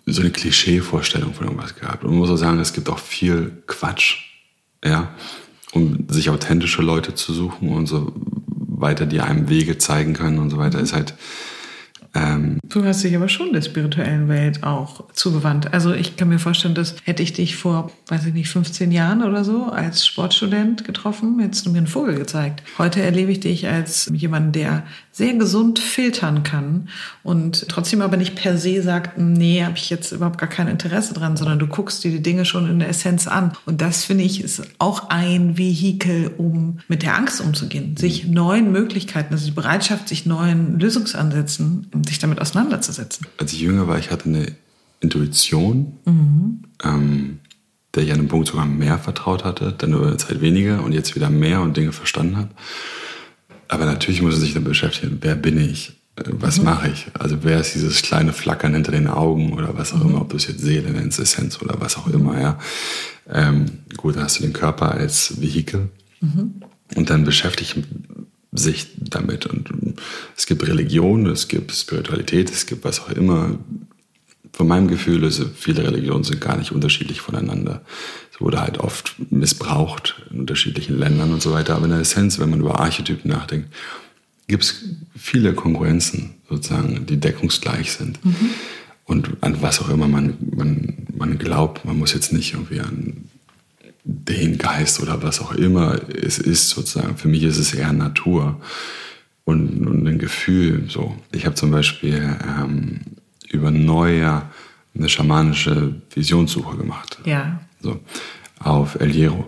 [0.05, 2.05] so eine Klischee-Vorstellung von irgendwas gehabt.
[2.05, 4.17] Und man muss auch sagen, es gibt auch viel Quatsch,
[4.85, 5.15] ja,
[5.73, 8.13] um sich authentische Leute zu suchen und so
[8.83, 11.15] weiter, die einem Wege zeigen können und so weiter, ist halt
[12.15, 15.73] Ähm, du hast dich aber schon der spirituellen Welt auch zugewandt.
[15.73, 19.23] Also ich kann mir vorstellen, dass hätte ich dich vor, weiß ich nicht, 15 Jahren
[19.23, 22.63] oder so als Sportstudent getroffen, hättest du mir einen Vogel gezeigt.
[22.77, 26.89] Heute erlebe ich dich als jemand, der sehr gesund filtern kann
[27.23, 31.13] und trotzdem aber nicht per se sagt, nee, habe ich jetzt überhaupt gar kein Interesse
[31.13, 33.53] dran, sondern du guckst dir die Dinge schon in der Essenz an.
[33.67, 38.73] Und das finde ich ist auch ein Vehikel, um mit der Angst umzugehen, sich neuen
[38.73, 43.27] Möglichkeiten, also die Bereitschaft, sich neuen Lösungsansätzen, sich damit auseinanderzusetzen.
[43.37, 44.47] Als ich jünger war, ich hatte eine
[45.01, 46.63] Intuition, mhm.
[46.83, 47.39] ähm,
[47.95, 50.93] der ich an einem Punkt sogar mehr vertraut hatte, dann über eine Zeit weniger und
[50.93, 52.49] jetzt wieder mehr und Dinge verstanden habe.
[53.73, 55.95] Aber natürlich muss er sich damit beschäftigen, wer bin ich?
[56.17, 56.65] Äh, was mhm.
[56.65, 57.07] mache ich?
[57.19, 60.11] Also wer ist dieses kleine Flackern hinter den Augen oder was auch mhm.
[60.11, 62.59] immer, ob du es jetzt Seele nennst, Essenz oder was auch immer, ja.
[63.31, 63.65] Ähm,
[63.97, 65.89] gut, dann hast du den Körper als Vehikel
[66.21, 66.61] mhm.
[66.97, 67.77] und dann beschäftigt
[68.53, 69.47] sich damit.
[69.47, 69.71] Und
[70.37, 73.59] es gibt Religion, es gibt Spiritualität, es gibt was auch immer.
[74.53, 77.81] Von meinem Gefühl ist, viele Religionen sind gar nicht unterschiedlich voneinander
[78.43, 81.77] wurde halt oft missbraucht in unterschiedlichen Ländern und so weiter.
[81.77, 83.69] Aber in der Essenz, wenn man über Archetypen nachdenkt,
[84.49, 84.85] gibt es
[85.17, 88.25] viele Kongruenzen sozusagen, die deckungsgleich sind.
[88.25, 88.51] Mhm.
[89.05, 93.29] Und an was auch immer man, man, man glaubt, man muss jetzt nicht irgendwie an
[94.05, 97.17] den Geist oder was auch immer es ist sozusagen.
[97.17, 98.61] Für mich ist es eher Natur
[99.45, 100.85] und, und ein Gefühl.
[100.89, 103.01] So, ich habe zum Beispiel ähm,
[103.49, 104.51] über Neujahr
[104.95, 107.19] eine schamanische Visionssuche gemacht.
[107.25, 107.61] Ja.
[107.83, 108.01] So,
[108.61, 109.47] auf El Hierro.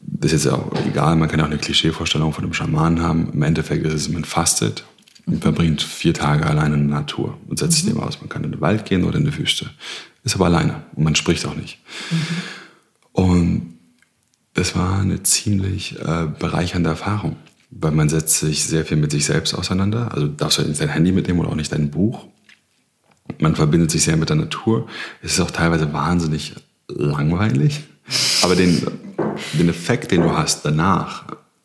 [0.00, 3.30] Das ist jetzt auch egal, man kann auch eine Klischeevorstellung von einem Schamanen haben.
[3.32, 4.84] Im Endeffekt ist es, man fastet
[5.26, 7.98] und verbringt vier Tage alleine in der Natur und setzt sich mhm.
[7.98, 8.20] dem aus.
[8.20, 9.70] Man kann in den Wald gehen oder in die Wüste.
[10.22, 11.78] Ist aber alleine und man spricht auch nicht.
[12.10, 12.16] Mhm.
[13.12, 13.78] Und
[14.54, 17.36] das war eine ziemlich äh, bereichernde Erfahrung,
[17.70, 20.12] weil man setzt sich sehr viel mit sich selbst auseinander.
[20.12, 22.26] Also darfst du nicht dein Handy mitnehmen oder auch nicht dein Buch.
[23.40, 24.86] Man verbindet sich sehr mit der Natur.
[25.22, 26.54] Es ist auch teilweise wahnsinnig
[26.88, 27.84] langweilig.
[28.42, 28.82] Aber den,
[29.54, 31.24] den Effekt, den du hast danach,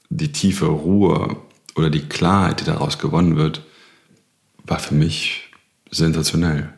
[0.10, 1.38] die tiefe Ruhe
[1.76, 3.64] oder die Klarheit, die daraus gewonnen wird,
[4.64, 5.50] war für mich
[5.92, 6.74] sensationell.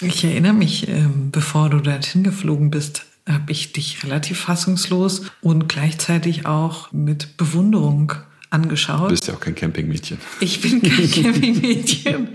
[0.00, 5.68] Ich erinnere mich, ähm, bevor du dorthin geflogen bist, habe ich dich relativ fassungslos und
[5.68, 8.12] gleichzeitig auch mit Bewunderung
[8.50, 9.06] angeschaut.
[9.06, 10.18] Du bist ja auch kein Campingmädchen.
[10.40, 12.28] Ich bin kein Campingmädchen.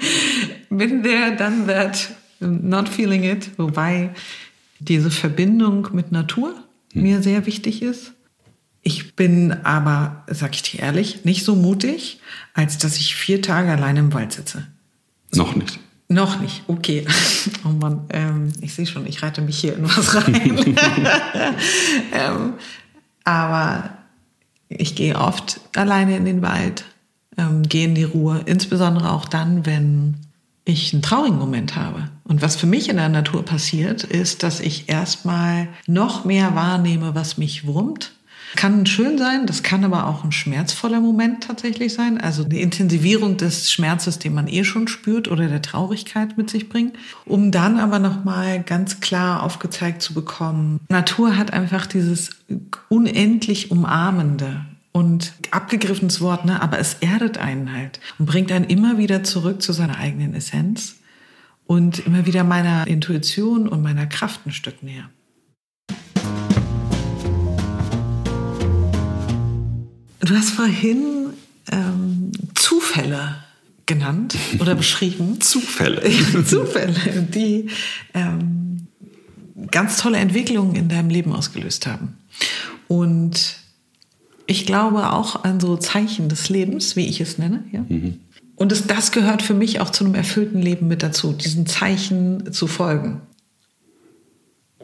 [0.69, 3.51] bin there, done that, not feeling it.
[3.57, 4.11] Wobei
[4.79, 6.55] diese Verbindung mit Natur
[6.93, 7.03] hm.
[7.03, 8.13] mir sehr wichtig ist.
[8.81, 12.19] Ich bin aber, sag ich dir ehrlich, nicht so mutig,
[12.53, 14.67] als dass ich vier Tage allein im Wald sitze.
[15.33, 15.79] Noch nicht.
[16.07, 17.05] Noch nicht, okay.
[17.65, 20.75] Oh Mann, ähm, ich sehe schon, ich reite mich hier in was rein.
[22.13, 22.53] ähm,
[23.23, 23.91] aber
[24.69, 26.85] ich gehe oft alleine in den Wald,
[27.37, 30.15] ähm, gehe in die Ruhe, insbesondere auch dann, wenn
[30.65, 32.09] ich einen traurigen Moment habe.
[32.29, 37.15] Und was für mich in der Natur passiert, ist, dass ich erstmal noch mehr wahrnehme,
[37.15, 38.11] was mich wurmt.
[38.55, 42.21] Kann schön sein, das kann aber auch ein schmerzvoller Moment tatsächlich sein.
[42.21, 46.69] Also eine Intensivierung des Schmerzes, den man eh schon spürt oder der Traurigkeit mit sich
[46.69, 46.95] bringt.
[47.25, 52.29] Um dann aber nochmal ganz klar aufgezeigt zu bekommen, Natur hat einfach dieses
[52.89, 56.61] unendlich Umarmende und abgegriffenes Wort, ne?
[56.61, 60.98] aber es erdet einen halt und bringt einen immer wieder zurück zu seiner eigenen Essenz
[61.69, 65.07] und immer wieder meiner Intuition und meiner Kraft ein Stück näher.
[70.19, 71.27] Du hast vorhin
[71.71, 73.35] ähm, Zufälle
[73.85, 75.41] genannt oder beschrieben.
[75.41, 76.01] Zufälle.
[76.43, 77.69] Zufälle, die
[78.15, 78.87] ähm,
[79.69, 82.17] ganz tolle Entwicklungen in deinem Leben ausgelöst haben.
[82.87, 83.57] Und
[84.47, 87.63] ich glaube auch an so Zeichen des Lebens, wie ich es nenne.
[87.71, 87.85] Ja?
[87.87, 88.21] Mhm.
[88.59, 92.51] Und es, das gehört für mich auch zu einem erfüllten Leben mit dazu, diesen Zeichen
[92.51, 93.21] zu folgen.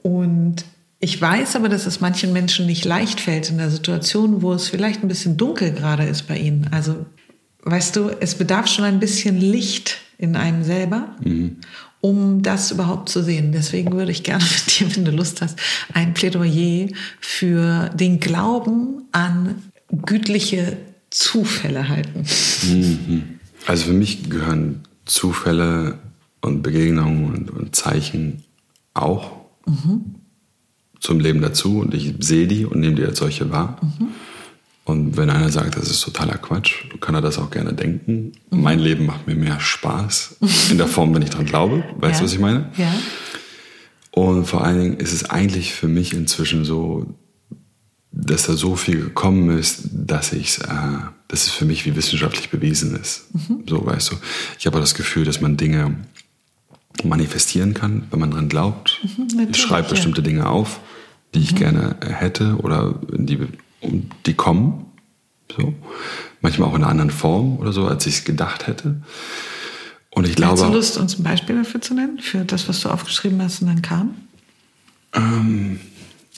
[0.02, 0.64] Und
[1.00, 4.70] ich weiß aber, dass es manchen Menschen nicht leicht fällt in der Situation, wo es
[4.70, 6.70] vielleicht ein bisschen dunkel gerade ist bei ihnen.
[6.72, 7.06] Also,
[7.64, 11.58] weißt du, es bedarf schon ein bisschen Licht in einem selber, mhm.
[12.00, 13.52] um das überhaupt zu sehen.
[13.52, 15.60] Deswegen würde ich gerne mit dir, wenn du Lust hast,
[15.94, 16.88] ein Plädoyer
[17.20, 20.78] für den Glauben an gütliche
[21.10, 22.26] Zufälle halten.
[22.64, 23.35] Mhm.
[23.65, 25.99] Also für mich gehören Zufälle
[26.41, 28.43] und Begegnungen und, und Zeichen
[28.93, 29.32] auch
[29.65, 30.15] mhm.
[30.99, 33.80] zum Leben dazu und ich sehe die und nehme die als solche wahr.
[33.82, 34.08] Mhm.
[34.86, 38.34] Und wenn einer sagt, das ist totaler Quatsch, kann er das auch gerne denken.
[38.51, 38.62] Mhm.
[38.62, 40.38] Mein Leben macht mir mehr Spaß
[40.69, 41.84] in der Form, wenn ich dran glaube.
[41.97, 42.25] Weißt du, ja.
[42.25, 42.69] was ich meine?
[42.78, 42.93] Ja.
[44.12, 47.08] Und vor allen Dingen ist es eigentlich für mich inzwischen so
[48.15, 50.67] dass da so viel gekommen ist, dass ich, äh,
[51.28, 53.25] dass es für mich wie wissenschaftlich bewiesen ist.
[53.34, 53.63] Mhm.
[53.67, 54.15] So weißt du.
[54.58, 55.97] Ich habe auch das Gefühl, dass man Dinge
[57.04, 59.01] manifestieren kann, wenn man dran glaubt.
[59.04, 60.28] Mhm, ich schreibe bestimmte ja.
[60.28, 60.80] Dinge auf,
[61.34, 61.58] die ich mhm.
[61.58, 63.39] gerne hätte oder die,
[64.25, 64.86] die kommen.
[65.56, 65.73] So.
[66.41, 69.01] Manchmal auch in einer anderen Form oder so, als ich es gedacht hätte.
[70.12, 70.54] Und ich glaube.
[70.54, 72.19] Hast du Lust, uns ein Beispiel dafür zu nennen?
[72.19, 74.15] Für das, was du aufgeschrieben hast und dann kam?
[75.13, 75.80] Ähm,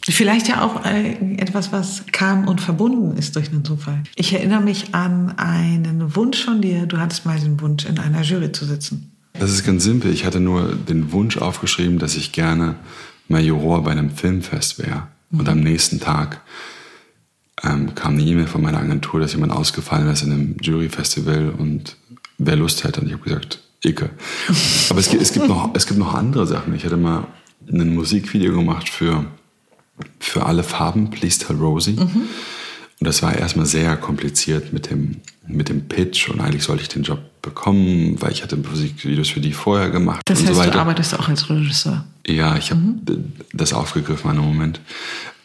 [0.10, 4.04] Vielleicht ja auch äh, etwas, was kam und verbunden ist durch einen Zufall.
[4.16, 6.86] Ich erinnere mich an einen Wunsch von dir.
[6.86, 9.12] Du hattest mal den Wunsch, in einer Jury zu sitzen.
[9.34, 10.12] Das ist ganz simpel.
[10.14, 12.76] Ich hatte nur den Wunsch aufgeschrieben, dass ich gerne
[13.28, 15.08] Majoror bei einem Filmfest wäre.
[15.30, 15.40] Mhm.
[15.40, 16.42] Und am nächsten Tag
[17.64, 21.98] ähm, kam eine E-Mail von meiner Agentur, dass jemand ausgefallen ist in einem Juryfestival und
[22.38, 23.02] wer Lust hätte.
[23.02, 24.10] Und ich habe gesagt, Icke.
[24.90, 26.74] Aber es, es, gibt noch, es gibt noch andere Sachen.
[26.74, 27.28] Ich hatte mal
[27.70, 29.26] ein Musikvideo gemacht für
[30.20, 31.94] für alle Farben, Please Tell Rosie.
[31.94, 32.24] Mhm.
[33.00, 36.90] Und das war erstmal sehr kompliziert mit dem, mit dem Pitch und eigentlich sollte ich
[36.90, 40.22] den Job bekommen, weil ich hatte Musikvideos für die vorher gemacht.
[40.26, 42.06] Das heißt, so du arbeitest auch als Regisseur?
[42.26, 43.34] Ja, ich habe mhm.
[43.54, 44.82] das aufgegriffen an einem Moment.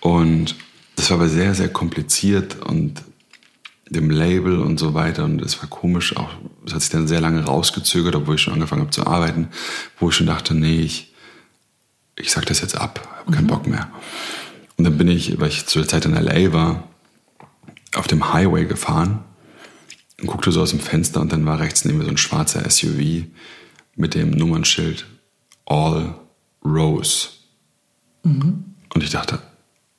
[0.00, 0.56] Und
[0.96, 3.02] das war aber sehr, sehr kompliziert und
[3.92, 6.30] dem Label und so weiter und es war komisch, auch
[6.64, 9.48] es hat sich dann sehr lange rausgezögert, obwohl ich schon angefangen habe zu arbeiten,
[9.98, 11.12] wo ich schon dachte, nee, ich,
[12.16, 13.48] ich sag das jetzt ab, habe keinen mhm.
[13.48, 13.90] Bock mehr.
[14.76, 16.88] Und dann bin ich, weil ich zu der Zeit in LA war,
[17.94, 19.20] auf dem Highway gefahren
[20.20, 22.68] und guckte so aus dem Fenster und dann war rechts neben mir so ein schwarzer
[22.68, 23.26] SUV
[23.96, 25.06] mit dem Nummernschild
[25.66, 26.14] All
[26.64, 27.28] Rose.
[28.22, 28.64] Mhm.
[28.94, 29.40] Und ich dachte,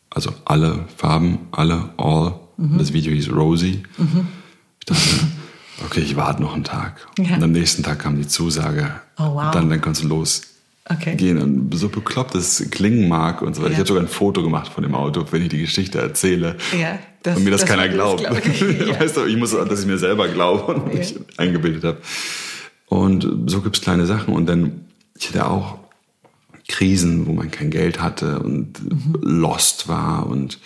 [0.10, 2.40] also alle Farben, alle All.
[2.58, 2.78] Mhm.
[2.78, 3.84] Das Video hieß Rosie.
[3.98, 4.28] Mhm.
[4.80, 5.10] Ich dachte,
[5.86, 7.08] okay, ich warte noch einen Tag.
[7.20, 7.36] Ja.
[7.36, 9.02] Und am nächsten Tag kam die Zusage.
[9.18, 9.52] Oh, wow.
[9.52, 10.53] Dann, dann kannst du los
[10.90, 11.16] okay.
[11.16, 11.38] gehen.
[11.38, 13.72] Und so bekloppt es klingen mag und so weiter.
[13.72, 13.74] Ja.
[13.74, 16.58] Ich habe sogar ein Foto gemacht von dem Auto, wenn ich die Geschichte erzähle.
[16.80, 18.22] Ja, das, und mir das, das keiner glaubt.
[18.22, 18.32] ja.
[19.00, 21.98] weißt du, ich muss, dass ich mir selber glaube und mich eingebildet habe.
[22.88, 24.34] Und so gibt es kleine Sachen.
[24.34, 24.86] Und dann,
[25.18, 25.80] ich hatte auch
[26.68, 29.16] Krisen, wo man kein Geld hatte und mhm.
[29.22, 30.60] lost war und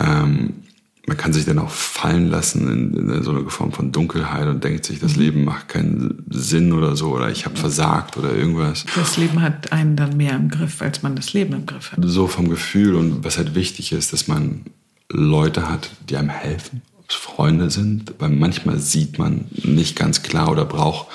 [0.00, 0.63] ähm,
[1.06, 4.64] man kann sich dann auch fallen lassen in, in, so eine Form von Dunkelheit und
[4.64, 5.22] denkt sich, das mhm.
[5.22, 8.86] Leben macht keinen Sinn oder so oder ich habe versagt oder irgendwas.
[8.94, 11.98] Das Leben hat einen dann mehr im Griff, als man das Leben im Griff hat.
[12.02, 14.62] So vom Gefühl und was halt wichtig ist, dass man
[15.10, 20.22] Leute hat, die einem helfen, ob es Freunde sind, weil manchmal sieht man nicht ganz
[20.22, 21.08] klar oder braucht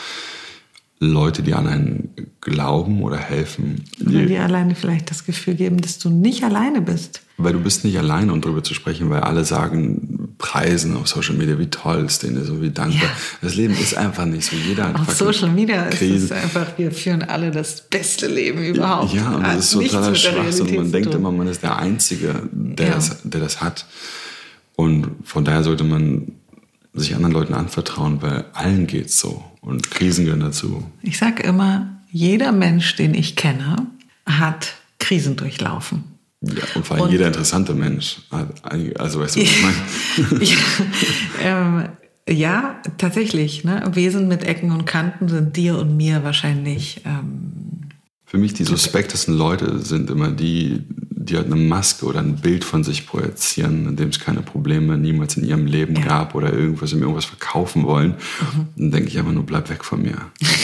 [1.01, 2.09] Leute, die an einen
[2.41, 3.85] glauben oder helfen.
[4.05, 7.21] Oder die alleine vielleicht das Gefühl geben, dass du nicht alleine bist.
[7.38, 11.35] Weil du bist nicht alleine, um darüber zu sprechen, weil alle sagen, preisen auf Social
[11.35, 13.03] Media, wie toll es denen ist und wie dankbar.
[13.03, 13.15] Ja.
[13.41, 14.57] Das Leben ist einfach nicht so.
[14.57, 16.15] Jeder hat Auf Social Media Krisen.
[16.17, 19.13] ist es einfach, wir führen alle das beste Leben überhaupt.
[19.13, 20.75] Ja, und das ist totaler Schwachsinn.
[20.75, 22.95] Man denkt immer, man ist der Einzige, der, ja.
[22.95, 23.85] das, der das hat.
[24.75, 26.33] Und von daher sollte man
[26.93, 30.84] sich anderen Leuten anvertrauen, weil allen geht's so und Krisen gehören dazu.
[31.02, 33.75] Ich sage immer, jeder Mensch, den ich kenne,
[34.25, 36.04] hat Krisen durchlaufen.
[36.41, 38.21] Ja, und vor allem und, jeder interessante Mensch.
[38.93, 40.43] Also weißt du, was ich meine?
[40.43, 40.58] ja,
[41.41, 41.89] ähm,
[42.30, 43.63] ja, tatsächlich.
[43.63, 43.84] Ne?
[43.93, 47.02] Wesen mit Ecken und Kanten sind dir und mir wahrscheinlich.
[47.06, 47.68] Ähm,
[48.30, 52.63] Für mich die suspektesten Leute sind immer die, die halt eine Maske oder ein Bild
[52.63, 56.06] von sich projizieren, in dem es keine Probleme niemals in ihrem Leben ja.
[56.06, 58.12] gab oder irgendwas mir irgendwas verkaufen wollen.
[58.12, 58.68] Mhm.
[58.76, 60.18] Dann denke ich einfach nur, bleib weg von mir.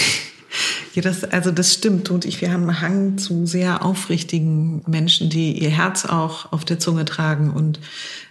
[0.94, 2.10] Ja, das, also das stimmt.
[2.10, 6.64] Und ich, wir haben einen Hang zu sehr aufrichtigen Menschen, die ihr Herz auch auf
[6.64, 7.82] der Zunge tragen und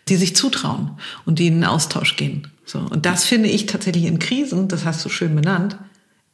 [0.09, 0.92] die sich zutrauen
[1.27, 2.49] und die in einen Austausch gehen.
[2.64, 2.79] So.
[2.79, 5.77] Und das finde ich tatsächlich in Krisen, das hast du schön benannt,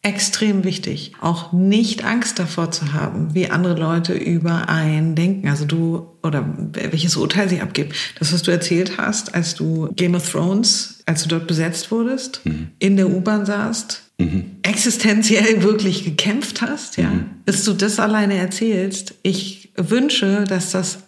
[0.03, 1.13] extrem wichtig.
[1.21, 5.49] Auch nicht Angst davor zu haben, wie andere Leute über einen denken.
[5.49, 7.91] Also du, oder welches Urteil sie abgeben.
[8.19, 12.41] Das, was du erzählt hast, als du Game of Thrones, als du dort besetzt wurdest,
[12.45, 12.69] mhm.
[12.79, 14.45] in der U-Bahn saßt, mhm.
[14.63, 17.27] existenziell wirklich gekämpft hast, ja, mhm.
[17.45, 19.15] dass du das alleine erzählst.
[19.23, 21.01] Ich wünsche, dass das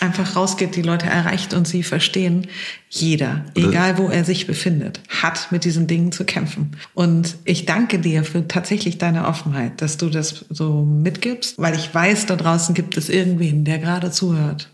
[0.00, 2.48] einfach rausgeht, die Leute erreicht und sie verstehen.
[2.88, 6.76] Jeder, egal wo er sich befindet, hat mit diesen Dingen zu kämpfen.
[6.94, 11.94] Und ich danke dir für tatsächlich deine Offenheit, dass du das so mitgibst, weil ich
[11.94, 14.70] weiß, da draußen gibt es irgendwen, der gerade zuhört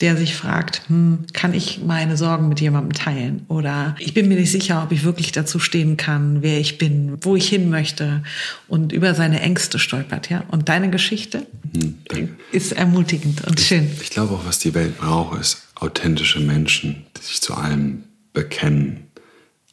[0.00, 3.44] der sich fragt, hm, kann ich meine Sorgen mit jemandem teilen?
[3.48, 7.18] Oder ich bin mir nicht sicher, ob ich wirklich dazu stehen kann, wer ich bin,
[7.22, 8.22] wo ich hin möchte
[8.68, 10.30] und über seine Ängste stolpert.
[10.30, 10.44] Ja?
[10.48, 13.88] Und deine Geschichte hm, ist ermutigend und schön.
[13.96, 18.04] Ich, ich glaube auch, was die Welt braucht, ist authentische Menschen, die sich zu allem
[18.32, 19.08] bekennen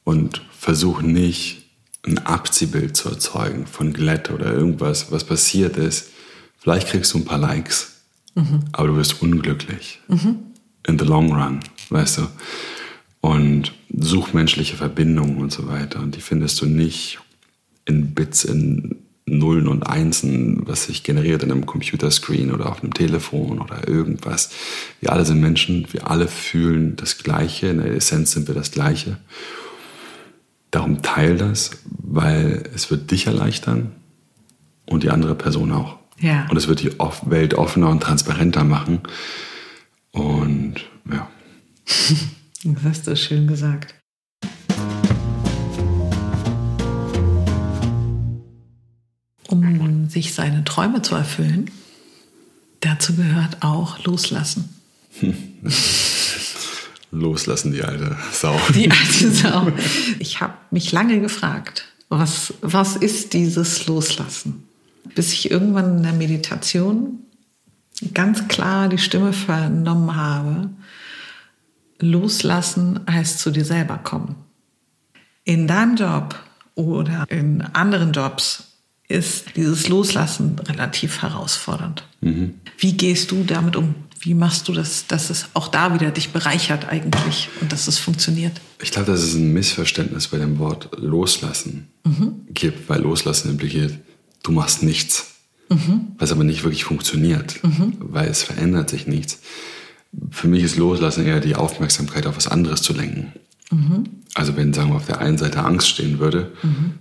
[0.03, 1.65] und versuchen nicht
[2.03, 6.09] ein Abziehbild zu erzeugen von Glätte oder irgendwas, was passiert ist.
[6.57, 7.94] Vielleicht kriegst du ein paar Likes
[8.35, 8.61] Mhm.
[8.71, 9.99] Aber du wirst unglücklich.
[10.07, 10.37] Mhm.
[10.87, 12.27] in the long run, weißt du?
[13.21, 15.99] Und such menschliche Verbindungen und so weiter.
[15.99, 17.19] Und die findest du nicht
[17.85, 22.93] in Bits, in Nullen und Einsen, was sich generiert in einem Computerscreen oder auf einem
[22.93, 24.51] Telefon oder irgendwas.
[25.01, 28.69] Wir alle sind Menschen, wir alle fühlen das Gleiche, in der Essenz sind wir das
[28.69, 29.17] Gleiche.
[30.69, 33.93] Darum teil das, weil es wird dich erleichtern
[34.85, 35.97] und die andere Person auch.
[36.19, 36.47] Ja.
[36.49, 36.91] Und es wird die
[37.25, 39.01] Welt offener und transparenter machen.
[40.11, 40.75] Und
[41.11, 41.29] ja.
[42.67, 43.93] Das hast du schön gesagt.
[49.47, 51.69] Um sich seine Träume zu erfüllen,
[52.79, 54.69] dazu gehört auch loslassen.
[57.11, 58.59] Loslassen, die alte Sau.
[58.73, 59.71] Die alte Sau.
[60.19, 64.63] Ich habe mich lange gefragt, was, was ist dieses Loslassen?
[65.13, 67.19] Bis ich irgendwann in der Meditation
[68.13, 70.69] ganz klar die Stimme vernommen habe,
[71.99, 74.35] loslassen heißt zu dir selber kommen.
[75.43, 76.35] In deinem Job
[76.73, 78.75] oder in anderen Jobs
[79.07, 82.03] ist dieses Loslassen relativ herausfordernd.
[82.21, 82.55] Mhm.
[82.77, 83.95] Wie gehst du damit um?
[84.19, 87.99] Wie machst du das, dass es auch da wieder dich bereichert eigentlich und dass es
[87.99, 88.59] funktioniert?
[88.81, 92.33] Ich glaube, dass es ein Missverständnis bei dem Wort loslassen mhm.
[92.51, 93.93] gibt, weil loslassen impliziert,
[94.45, 95.35] du machst nichts,
[95.69, 96.13] mhm.
[96.17, 97.93] was aber nicht wirklich funktioniert, mhm.
[97.99, 99.39] weil es verändert sich nichts.
[100.29, 103.33] Für mich ist Loslassen eher die Aufmerksamkeit auf was anderes zu lenken.
[103.71, 104.03] Mhm.
[104.33, 106.93] Also wenn, sagen wir, auf der einen Seite Angst stehen würde, mhm.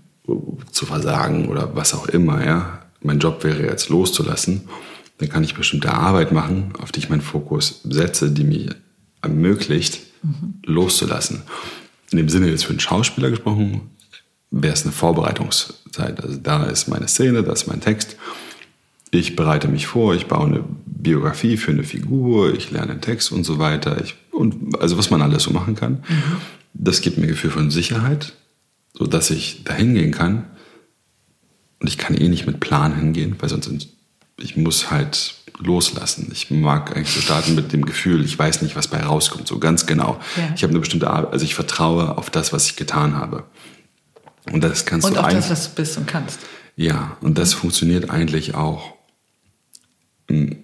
[0.70, 4.62] zu versagen oder was auch immer, ja, mein Job wäre jetzt loszulassen,
[5.18, 8.74] dann kann ich bestimmte Arbeit machen, auf die ich meinen Fokus setze, die mir
[9.22, 10.54] ermöglicht, mhm.
[10.64, 11.42] loszulassen.
[12.10, 13.90] In dem Sinne jetzt für einen Schauspieler gesprochen,
[14.60, 16.22] wäre es eine Vorbereitungszeit.
[16.22, 18.16] Also da ist meine Szene, da ist mein Text.
[19.10, 23.32] Ich bereite mich vor, ich baue eine Biografie für eine Figur, ich lerne einen Text
[23.32, 24.02] und so weiter.
[24.02, 26.04] Ich, und, also was man alles so machen kann.
[26.08, 26.36] Mhm.
[26.72, 28.32] Das gibt mir ein Gefühl von Sicherheit,
[28.92, 30.44] sodass ich da hingehen kann.
[31.80, 33.88] Und ich kann eh nicht mit Plan hingehen, weil sonst
[34.36, 36.30] ich muss halt loslassen.
[36.32, 39.58] Ich mag eigentlich so starten mit dem Gefühl, ich weiß nicht, was bei rauskommt, so
[39.58, 40.18] ganz genau.
[40.36, 40.52] Ja.
[40.56, 43.44] Ich habe eine bestimmte Art, also ich vertraue auf das, was ich getan habe.
[44.52, 46.38] Und das kannst und du auf das, was du bist und kannst.
[46.76, 48.94] Ja, und das funktioniert eigentlich auch
[50.26, 50.56] im,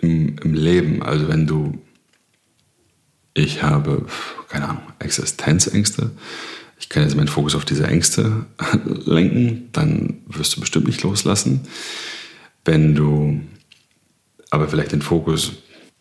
[0.00, 1.02] im, im Leben.
[1.02, 1.78] Also wenn du,
[3.34, 4.06] ich habe,
[4.48, 6.10] keine Ahnung, Existenzängste,
[6.80, 8.46] ich kann jetzt meinen Fokus auf diese Ängste
[9.04, 11.62] lenken, dann wirst du bestimmt nicht loslassen.
[12.64, 13.40] Wenn du
[14.50, 15.52] aber vielleicht den Fokus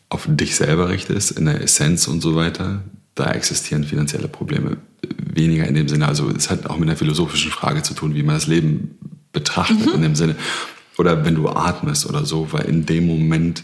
[0.10, 2.84] auf dich selber richtest, in der Essenz und so weiter,
[3.18, 4.78] da existieren finanzielle Probleme
[5.18, 6.08] weniger in dem Sinne.
[6.08, 8.98] Also es hat auch mit einer philosophischen Frage zu tun, wie man das Leben
[9.32, 9.94] betrachtet mhm.
[9.94, 10.36] in dem Sinne.
[10.98, 13.64] Oder wenn du atmest oder so, weil in dem Moment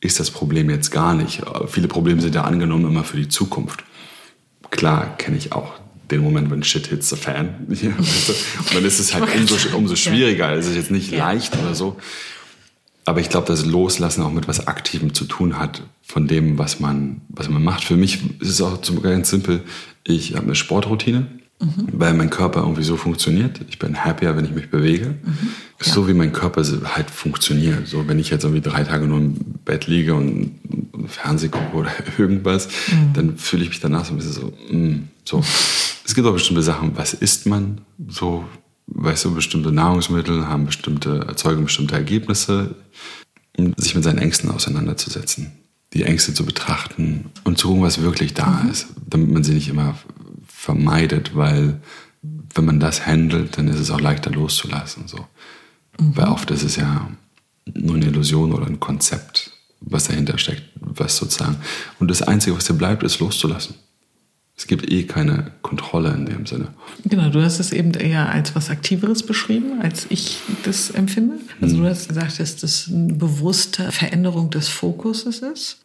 [0.00, 1.42] ist das Problem jetzt gar nicht.
[1.68, 3.84] Viele Probleme sind ja angenommen immer für die Zukunft.
[4.70, 5.74] Klar kenne ich auch
[6.10, 7.54] den Moment, wenn Shit hits the fan.
[7.68, 10.52] und dann ist es halt umso, umso schwieriger.
[10.52, 11.18] Es ist jetzt nicht ja.
[11.18, 11.96] leicht oder so.
[13.04, 16.78] Aber ich glaube, dass Loslassen auch mit was Aktivem zu tun hat von dem, was
[16.78, 17.84] man, was man macht.
[17.84, 19.62] Für mich ist es auch ganz simpel.
[20.04, 21.26] Ich habe eine Sportroutine,
[21.60, 21.88] mhm.
[21.92, 23.60] weil mein Körper irgendwie so funktioniert.
[23.68, 25.16] Ich bin happier, wenn ich mich bewege.
[25.22, 25.48] Mhm.
[25.84, 25.92] Ja.
[25.92, 27.88] So wie mein Körper halt funktioniert.
[27.88, 29.34] So, wenn ich jetzt irgendwie drei Tage nur im
[29.64, 30.60] Bett liege und
[31.08, 33.12] Fernsehen gucke oder irgendwas, mhm.
[33.14, 35.42] dann fühle ich mich danach so ein bisschen so, mm, so.
[36.04, 37.80] Es gibt auch bestimmte Sachen, was isst man?
[38.08, 38.44] So,
[38.94, 42.74] weißt du, bestimmte Nahrungsmittel haben bestimmte, erzeugen bestimmte Ergebnisse,
[43.56, 45.52] um sich mit seinen Ängsten auseinanderzusetzen,
[45.92, 48.70] die Ängste zu betrachten und zu gucken, was wirklich da mhm.
[48.70, 49.96] ist, damit man sie nicht immer
[50.46, 51.80] vermeidet, weil
[52.54, 55.08] wenn man das handelt, dann ist es auch leichter loszulassen.
[55.08, 55.18] So.
[55.98, 56.16] Mhm.
[56.16, 57.10] Weil oft ist es ja
[57.74, 61.56] nur eine Illusion oder ein Konzept, was dahinter steckt, was sozusagen.
[61.98, 63.74] Und das Einzige, was dir bleibt, ist loszulassen.
[64.56, 66.68] Es gibt eh keine Kontrolle in dem Sinne.
[67.04, 71.36] Genau, du hast es eben eher als was Aktiveres beschrieben, als ich das empfinde.
[71.60, 71.82] Also hm.
[71.82, 75.78] du hast gesagt, dass das eine bewusste Veränderung des Fokuses ist.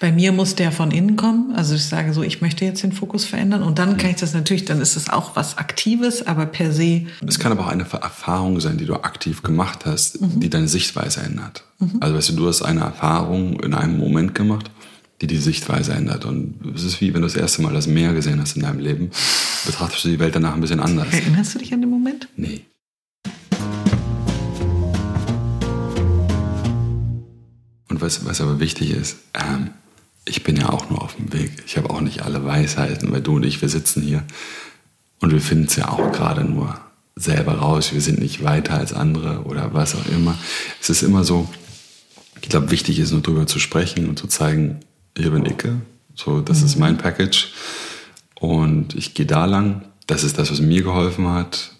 [0.00, 1.54] Bei mir muss der von innen kommen.
[1.54, 4.34] Also ich sage so, ich möchte jetzt den Fokus verändern und dann kann ich das
[4.34, 7.06] natürlich, dann ist es auch was Aktives, aber per se.
[7.26, 10.40] Es kann aber auch eine Erfahrung sein, die du aktiv gemacht hast, mhm.
[10.40, 11.64] die deine Sichtweise ändert.
[11.78, 11.98] Mhm.
[12.00, 14.70] Also weißt du, du hast eine Erfahrung in einem Moment gemacht
[15.26, 16.24] die die Sichtweise ändert.
[16.24, 18.78] Und es ist wie wenn du das erste Mal das Meer gesehen hast in deinem
[18.78, 19.10] Leben,
[19.64, 21.08] betrachtest du die Welt danach ein bisschen anders.
[21.12, 22.28] Erinnerst du dich an den Moment?
[22.36, 22.62] Nee.
[27.88, 29.70] Und was, was aber wichtig ist, ähm,
[30.26, 31.52] ich bin ja auch nur auf dem Weg.
[31.66, 34.24] Ich habe auch nicht alle Weisheiten, weil du und ich, wir sitzen hier
[35.20, 36.78] und wir finden es ja auch gerade nur
[37.16, 37.92] selber raus.
[37.92, 40.36] Wir sind nicht weiter als andere oder was auch immer.
[40.80, 41.48] Es ist immer so,
[42.42, 44.80] ich glaube, wichtig ist nur darüber zu sprechen und zu zeigen,
[45.16, 45.80] hier bin Icke,
[46.14, 46.66] So, das mhm.
[46.66, 47.52] ist mein Package.
[48.40, 49.84] Und ich gehe da lang.
[50.06, 51.72] Das ist das, was mir geholfen hat.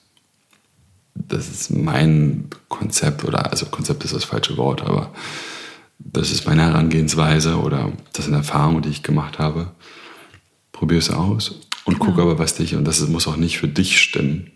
[1.14, 5.12] Das ist mein Konzept oder also Konzept ist das falsche Wort, aber
[5.98, 9.70] das ist meine Herangehensweise oder das sind Erfahrungen, die ich gemacht habe.
[10.72, 12.10] Probier es aus und genau.
[12.10, 14.50] guck aber, was dich, und das muss auch nicht für dich stimmen,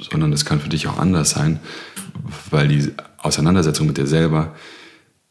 [0.00, 1.60] sondern das kann für dich auch anders sein,
[2.50, 4.54] weil die Auseinandersetzung mit dir selber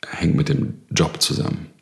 [0.07, 1.72] hängt mit dem Job zusammen.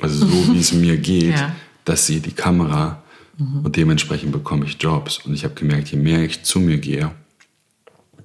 [0.00, 1.54] Also so wie es mir geht, ja.
[1.84, 3.02] das sieht die Kamera
[3.38, 3.60] mhm.
[3.60, 5.18] und dementsprechend bekomme ich Jobs.
[5.18, 7.10] Und ich habe gemerkt, je mehr ich zu mir gehe,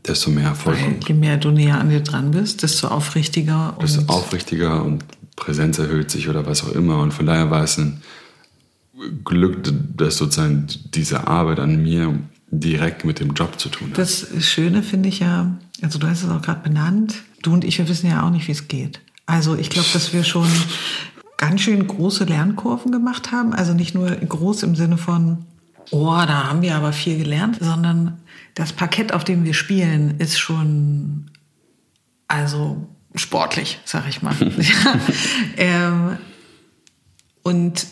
[0.05, 3.75] desto mehr Erfolg Weil, Je mehr du näher an dir dran bist, desto aufrichtiger.
[3.77, 5.03] Und desto aufrichtiger und
[5.35, 6.99] Präsenz erhöht sich oder was auch immer.
[6.99, 8.01] Und von daher war es ein
[9.23, 9.63] Glück,
[9.95, 12.19] dass sozusagen diese Arbeit an mir
[12.51, 13.97] direkt mit dem Job zu tun hat.
[13.97, 17.77] Das Schöne finde ich ja, also du hast es auch gerade benannt, du und ich,
[17.77, 18.99] wir wissen ja auch nicht, wie es geht.
[19.25, 20.47] Also ich glaube, dass wir schon
[21.41, 23.53] ganz schön große Lernkurven gemacht haben.
[23.53, 25.39] Also nicht nur groß im Sinne von,
[25.89, 28.19] oh, da haben wir aber viel gelernt, sondern
[28.53, 31.31] das Parkett, auf dem wir spielen, ist schon,
[32.27, 34.35] also sportlich, sag ich mal.
[35.57, 36.17] ähm,
[37.41, 37.87] und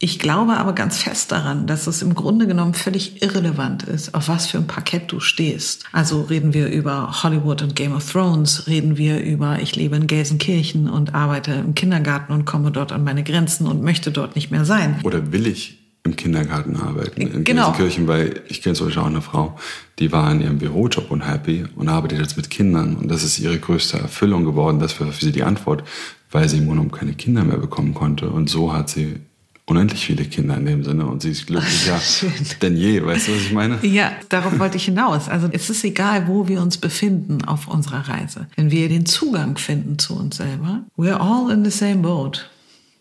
[0.00, 4.28] ich glaube aber ganz fest daran, dass es im Grunde genommen völlig irrelevant ist, auf
[4.28, 5.84] was für ein Parkett du stehst.
[5.92, 10.06] Also reden wir über Hollywood und Game of Thrones, reden wir über ich lebe in
[10.06, 14.50] Gelsenkirchen und arbeite im Kindergarten und komme dort an meine Grenzen und möchte dort nicht
[14.50, 15.00] mehr sein.
[15.04, 17.70] Oder will ich im Kindergarten arbeiten in genau.
[17.70, 19.56] Gelsenkirchen, weil ich kenne zum Beispiel auch eine Frau,
[19.98, 23.58] die war in ihrem Bürojob unhappy und arbeitet jetzt mit Kindern und das ist ihre
[23.58, 24.80] größte Erfüllung geworden.
[24.80, 25.84] Das war für sie die Antwort,
[26.30, 29.20] weil sie im Grunde keine Kinder mehr bekommen konnte und so hat sie
[29.66, 32.00] unendlich viele Kinder in dem Sinne und sie ist glücklicher
[32.62, 33.04] denn je.
[33.04, 33.78] Weißt du, was ich meine?
[33.82, 35.28] Ja, darauf wollte ich hinaus.
[35.28, 38.46] Also es ist egal, wo wir uns befinden auf unserer Reise.
[38.56, 42.50] Wenn wir den Zugang finden zu uns selber, we're all in the same boat.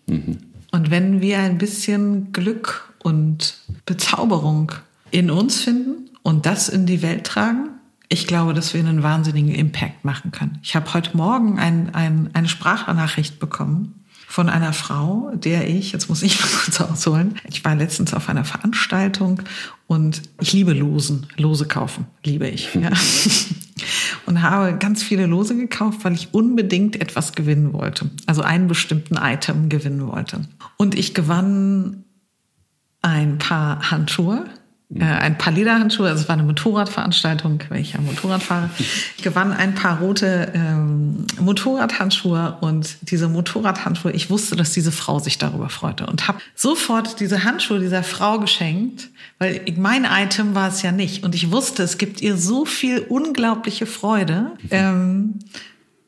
[0.07, 0.38] Mhm.
[0.72, 4.72] Und wenn wir ein bisschen Glück und Bezauberung
[5.11, 7.70] in uns finden und das in die Welt tragen,
[8.09, 10.59] ich glaube, dass wir einen wahnsinnigen Impact machen können.
[10.61, 14.03] Ich habe heute Morgen ein, ein, eine Sprachnachricht bekommen
[14.34, 18.30] von einer Frau, der ich, jetzt muss ich mal kurz ausholen, ich war letztens auf
[18.30, 19.44] einer Veranstaltung
[19.86, 22.74] und ich liebe Losen, Lose kaufen, liebe ich.
[22.74, 22.90] Ja.
[24.26, 28.10] Und habe ganz viele Lose gekauft, weil ich unbedingt etwas gewinnen wollte.
[28.26, 30.42] Also einen bestimmten Item gewinnen wollte.
[30.78, 32.06] Und ich gewann
[33.02, 34.46] ein paar Handschuhe,
[35.00, 38.70] äh, ein paar Lederhandschuhe, also es war eine Motorradveranstaltung, weil ich ja Motorrad fahre.
[38.78, 45.20] Ich gewann ein paar rote ähm, Motorradhandschuhe und diese Motorradhandschuhe, ich wusste, dass diese Frau
[45.20, 50.70] sich darüber freute und habe sofort diese Handschuhe dieser Frau geschenkt, weil mein Item war
[50.70, 51.24] es ja nicht.
[51.24, 54.52] Und ich wusste, es gibt ihr so viel unglaubliche Freude.
[54.70, 55.39] Ähm,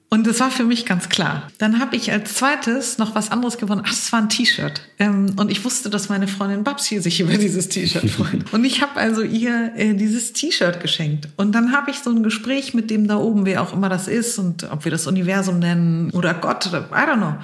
[0.10, 1.48] und das war für mich ganz klar.
[1.58, 3.82] Dann habe ich als zweites noch was anderes gewonnen.
[3.86, 4.82] Ach, es war ein T-Shirt.
[5.00, 8.54] Ähm, und ich wusste, dass meine Freundin Babsi sich über dieses T-Shirt freut.
[8.54, 11.30] Und ich habe also ihr äh, dieses T-Shirt geschenkt.
[11.38, 14.08] Und dann habe ich so ein Gespräch mit dem da oben, wer auch immer das
[14.08, 17.36] ist und ob wir das Universum nennen oder Gott oder I don't know.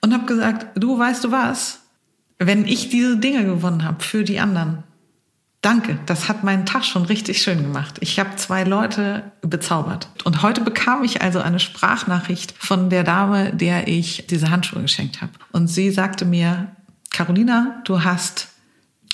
[0.00, 1.80] Und habe gesagt, du weißt du was?
[2.38, 4.84] Wenn ich diese Dinge gewonnen habe für die anderen,
[5.64, 7.96] Danke, das hat meinen Tag schon richtig schön gemacht.
[8.00, 10.08] Ich habe zwei Leute bezaubert.
[10.24, 15.22] Und heute bekam ich also eine Sprachnachricht von der Dame, der ich diese Handschuhe geschenkt
[15.22, 15.32] habe.
[15.52, 16.76] Und sie sagte mir,
[17.10, 18.48] Carolina, du hast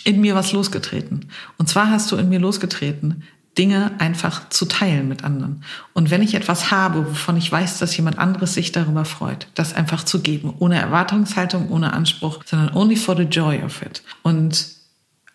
[0.02, 1.28] in mir was losgetreten.
[1.56, 3.22] Und zwar hast du in mir losgetreten,
[3.56, 5.62] Dinge einfach zu teilen mit anderen.
[5.92, 9.72] Und wenn ich etwas habe, wovon ich weiß, dass jemand anderes sich darüber freut, das
[9.72, 14.02] einfach zu geben, ohne Erwartungshaltung, ohne Anspruch, sondern only for the joy of it.
[14.24, 14.79] Und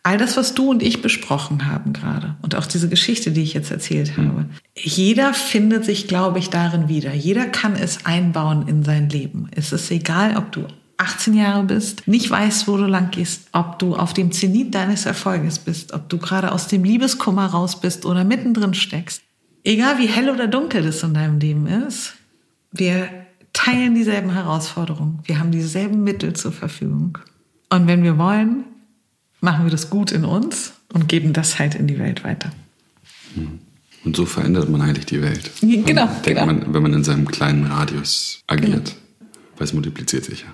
[0.05, 3.55] all das, was du und ich besprochen haben gerade und auch diese Geschichte, die ich
[3.55, 4.27] jetzt erzählt hm.
[4.27, 4.45] habe,
[4.77, 7.13] jeder findet sich, glaube ich, darin wieder.
[7.13, 9.49] Jeder kann es einbauen in sein Leben.
[9.55, 13.79] Es ist egal, ob du 18 Jahre bist, nicht weißt, wo du lang gehst, ob
[13.79, 18.05] du auf dem Zenit deines Erfolges bist, ob du gerade aus dem Liebeskummer raus bist
[18.05, 19.23] oder mittendrin steckst.
[19.63, 22.13] Egal wie hell oder dunkel das in deinem Leben ist,
[22.71, 23.09] wir
[23.53, 25.19] teilen dieselben Herausforderungen.
[25.23, 27.17] Wir haben dieselben Mittel zur Verfügung.
[27.69, 28.65] Und wenn wir wollen,
[29.41, 32.51] machen wir das gut in uns und geben das halt in die Welt weiter.
[34.05, 35.51] Und so verändert man eigentlich die Welt.
[35.61, 36.05] Genau.
[36.05, 36.45] Denkt genau.
[36.45, 39.31] Man, wenn man in seinem kleinen Radius agiert, genau.
[39.57, 40.47] weil es multipliziert sich ja.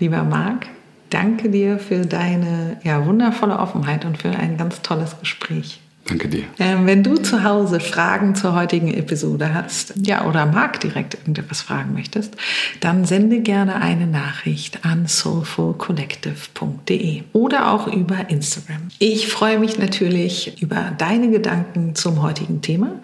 [0.00, 0.66] Lieber Marc,
[1.10, 5.80] danke dir für deine ja, wundervolle Offenheit und für ein ganz tolles Gespräch.
[6.06, 6.44] Danke dir.
[6.58, 11.62] Ähm, wenn du zu Hause Fragen zur heutigen Episode hast, ja, oder Marc direkt irgendetwas
[11.62, 12.36] fragen möchtest,
[12.80, 18.88] dann sende gerne eine Nachricht an soulfulcollective.de oder auch über Instagram.
[18.98, 23.00] Ich freue mich natürlich über deine Gedanken zum heutigen Thema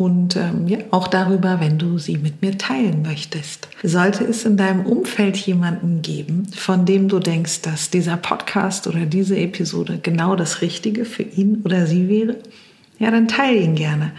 [0.00, 3.68] und ähm, ja, auch darüber, wenn du sie mit mir teilen möchtest.
[3.82, 9.04] Sollte es in deinem Umfeld jemanden geben, von dem du denkst, dass dieser Podcast oder
[9.04, 12.36] diese Episode genau das Richtige für ihn oder sie wäre,
[12.98, 14.12] ja, dann teile ihn gerne.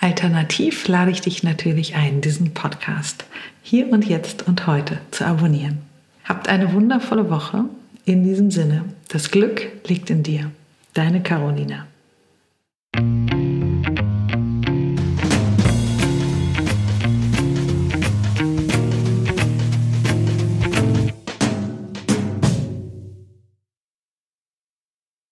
[0.00, 3.24] Alternativ lade ich dich natürlich ein, diesen Podcast
[3.62, 5.78] hier und jetzt und heute zu abonnieren.
[6.24, 7.64] Habt eine wundervolle Woche.
[8.04, 10.50] In diesem Sinne, das Glück liegt in dir.
[10.94, 11.86] Deine Carolina.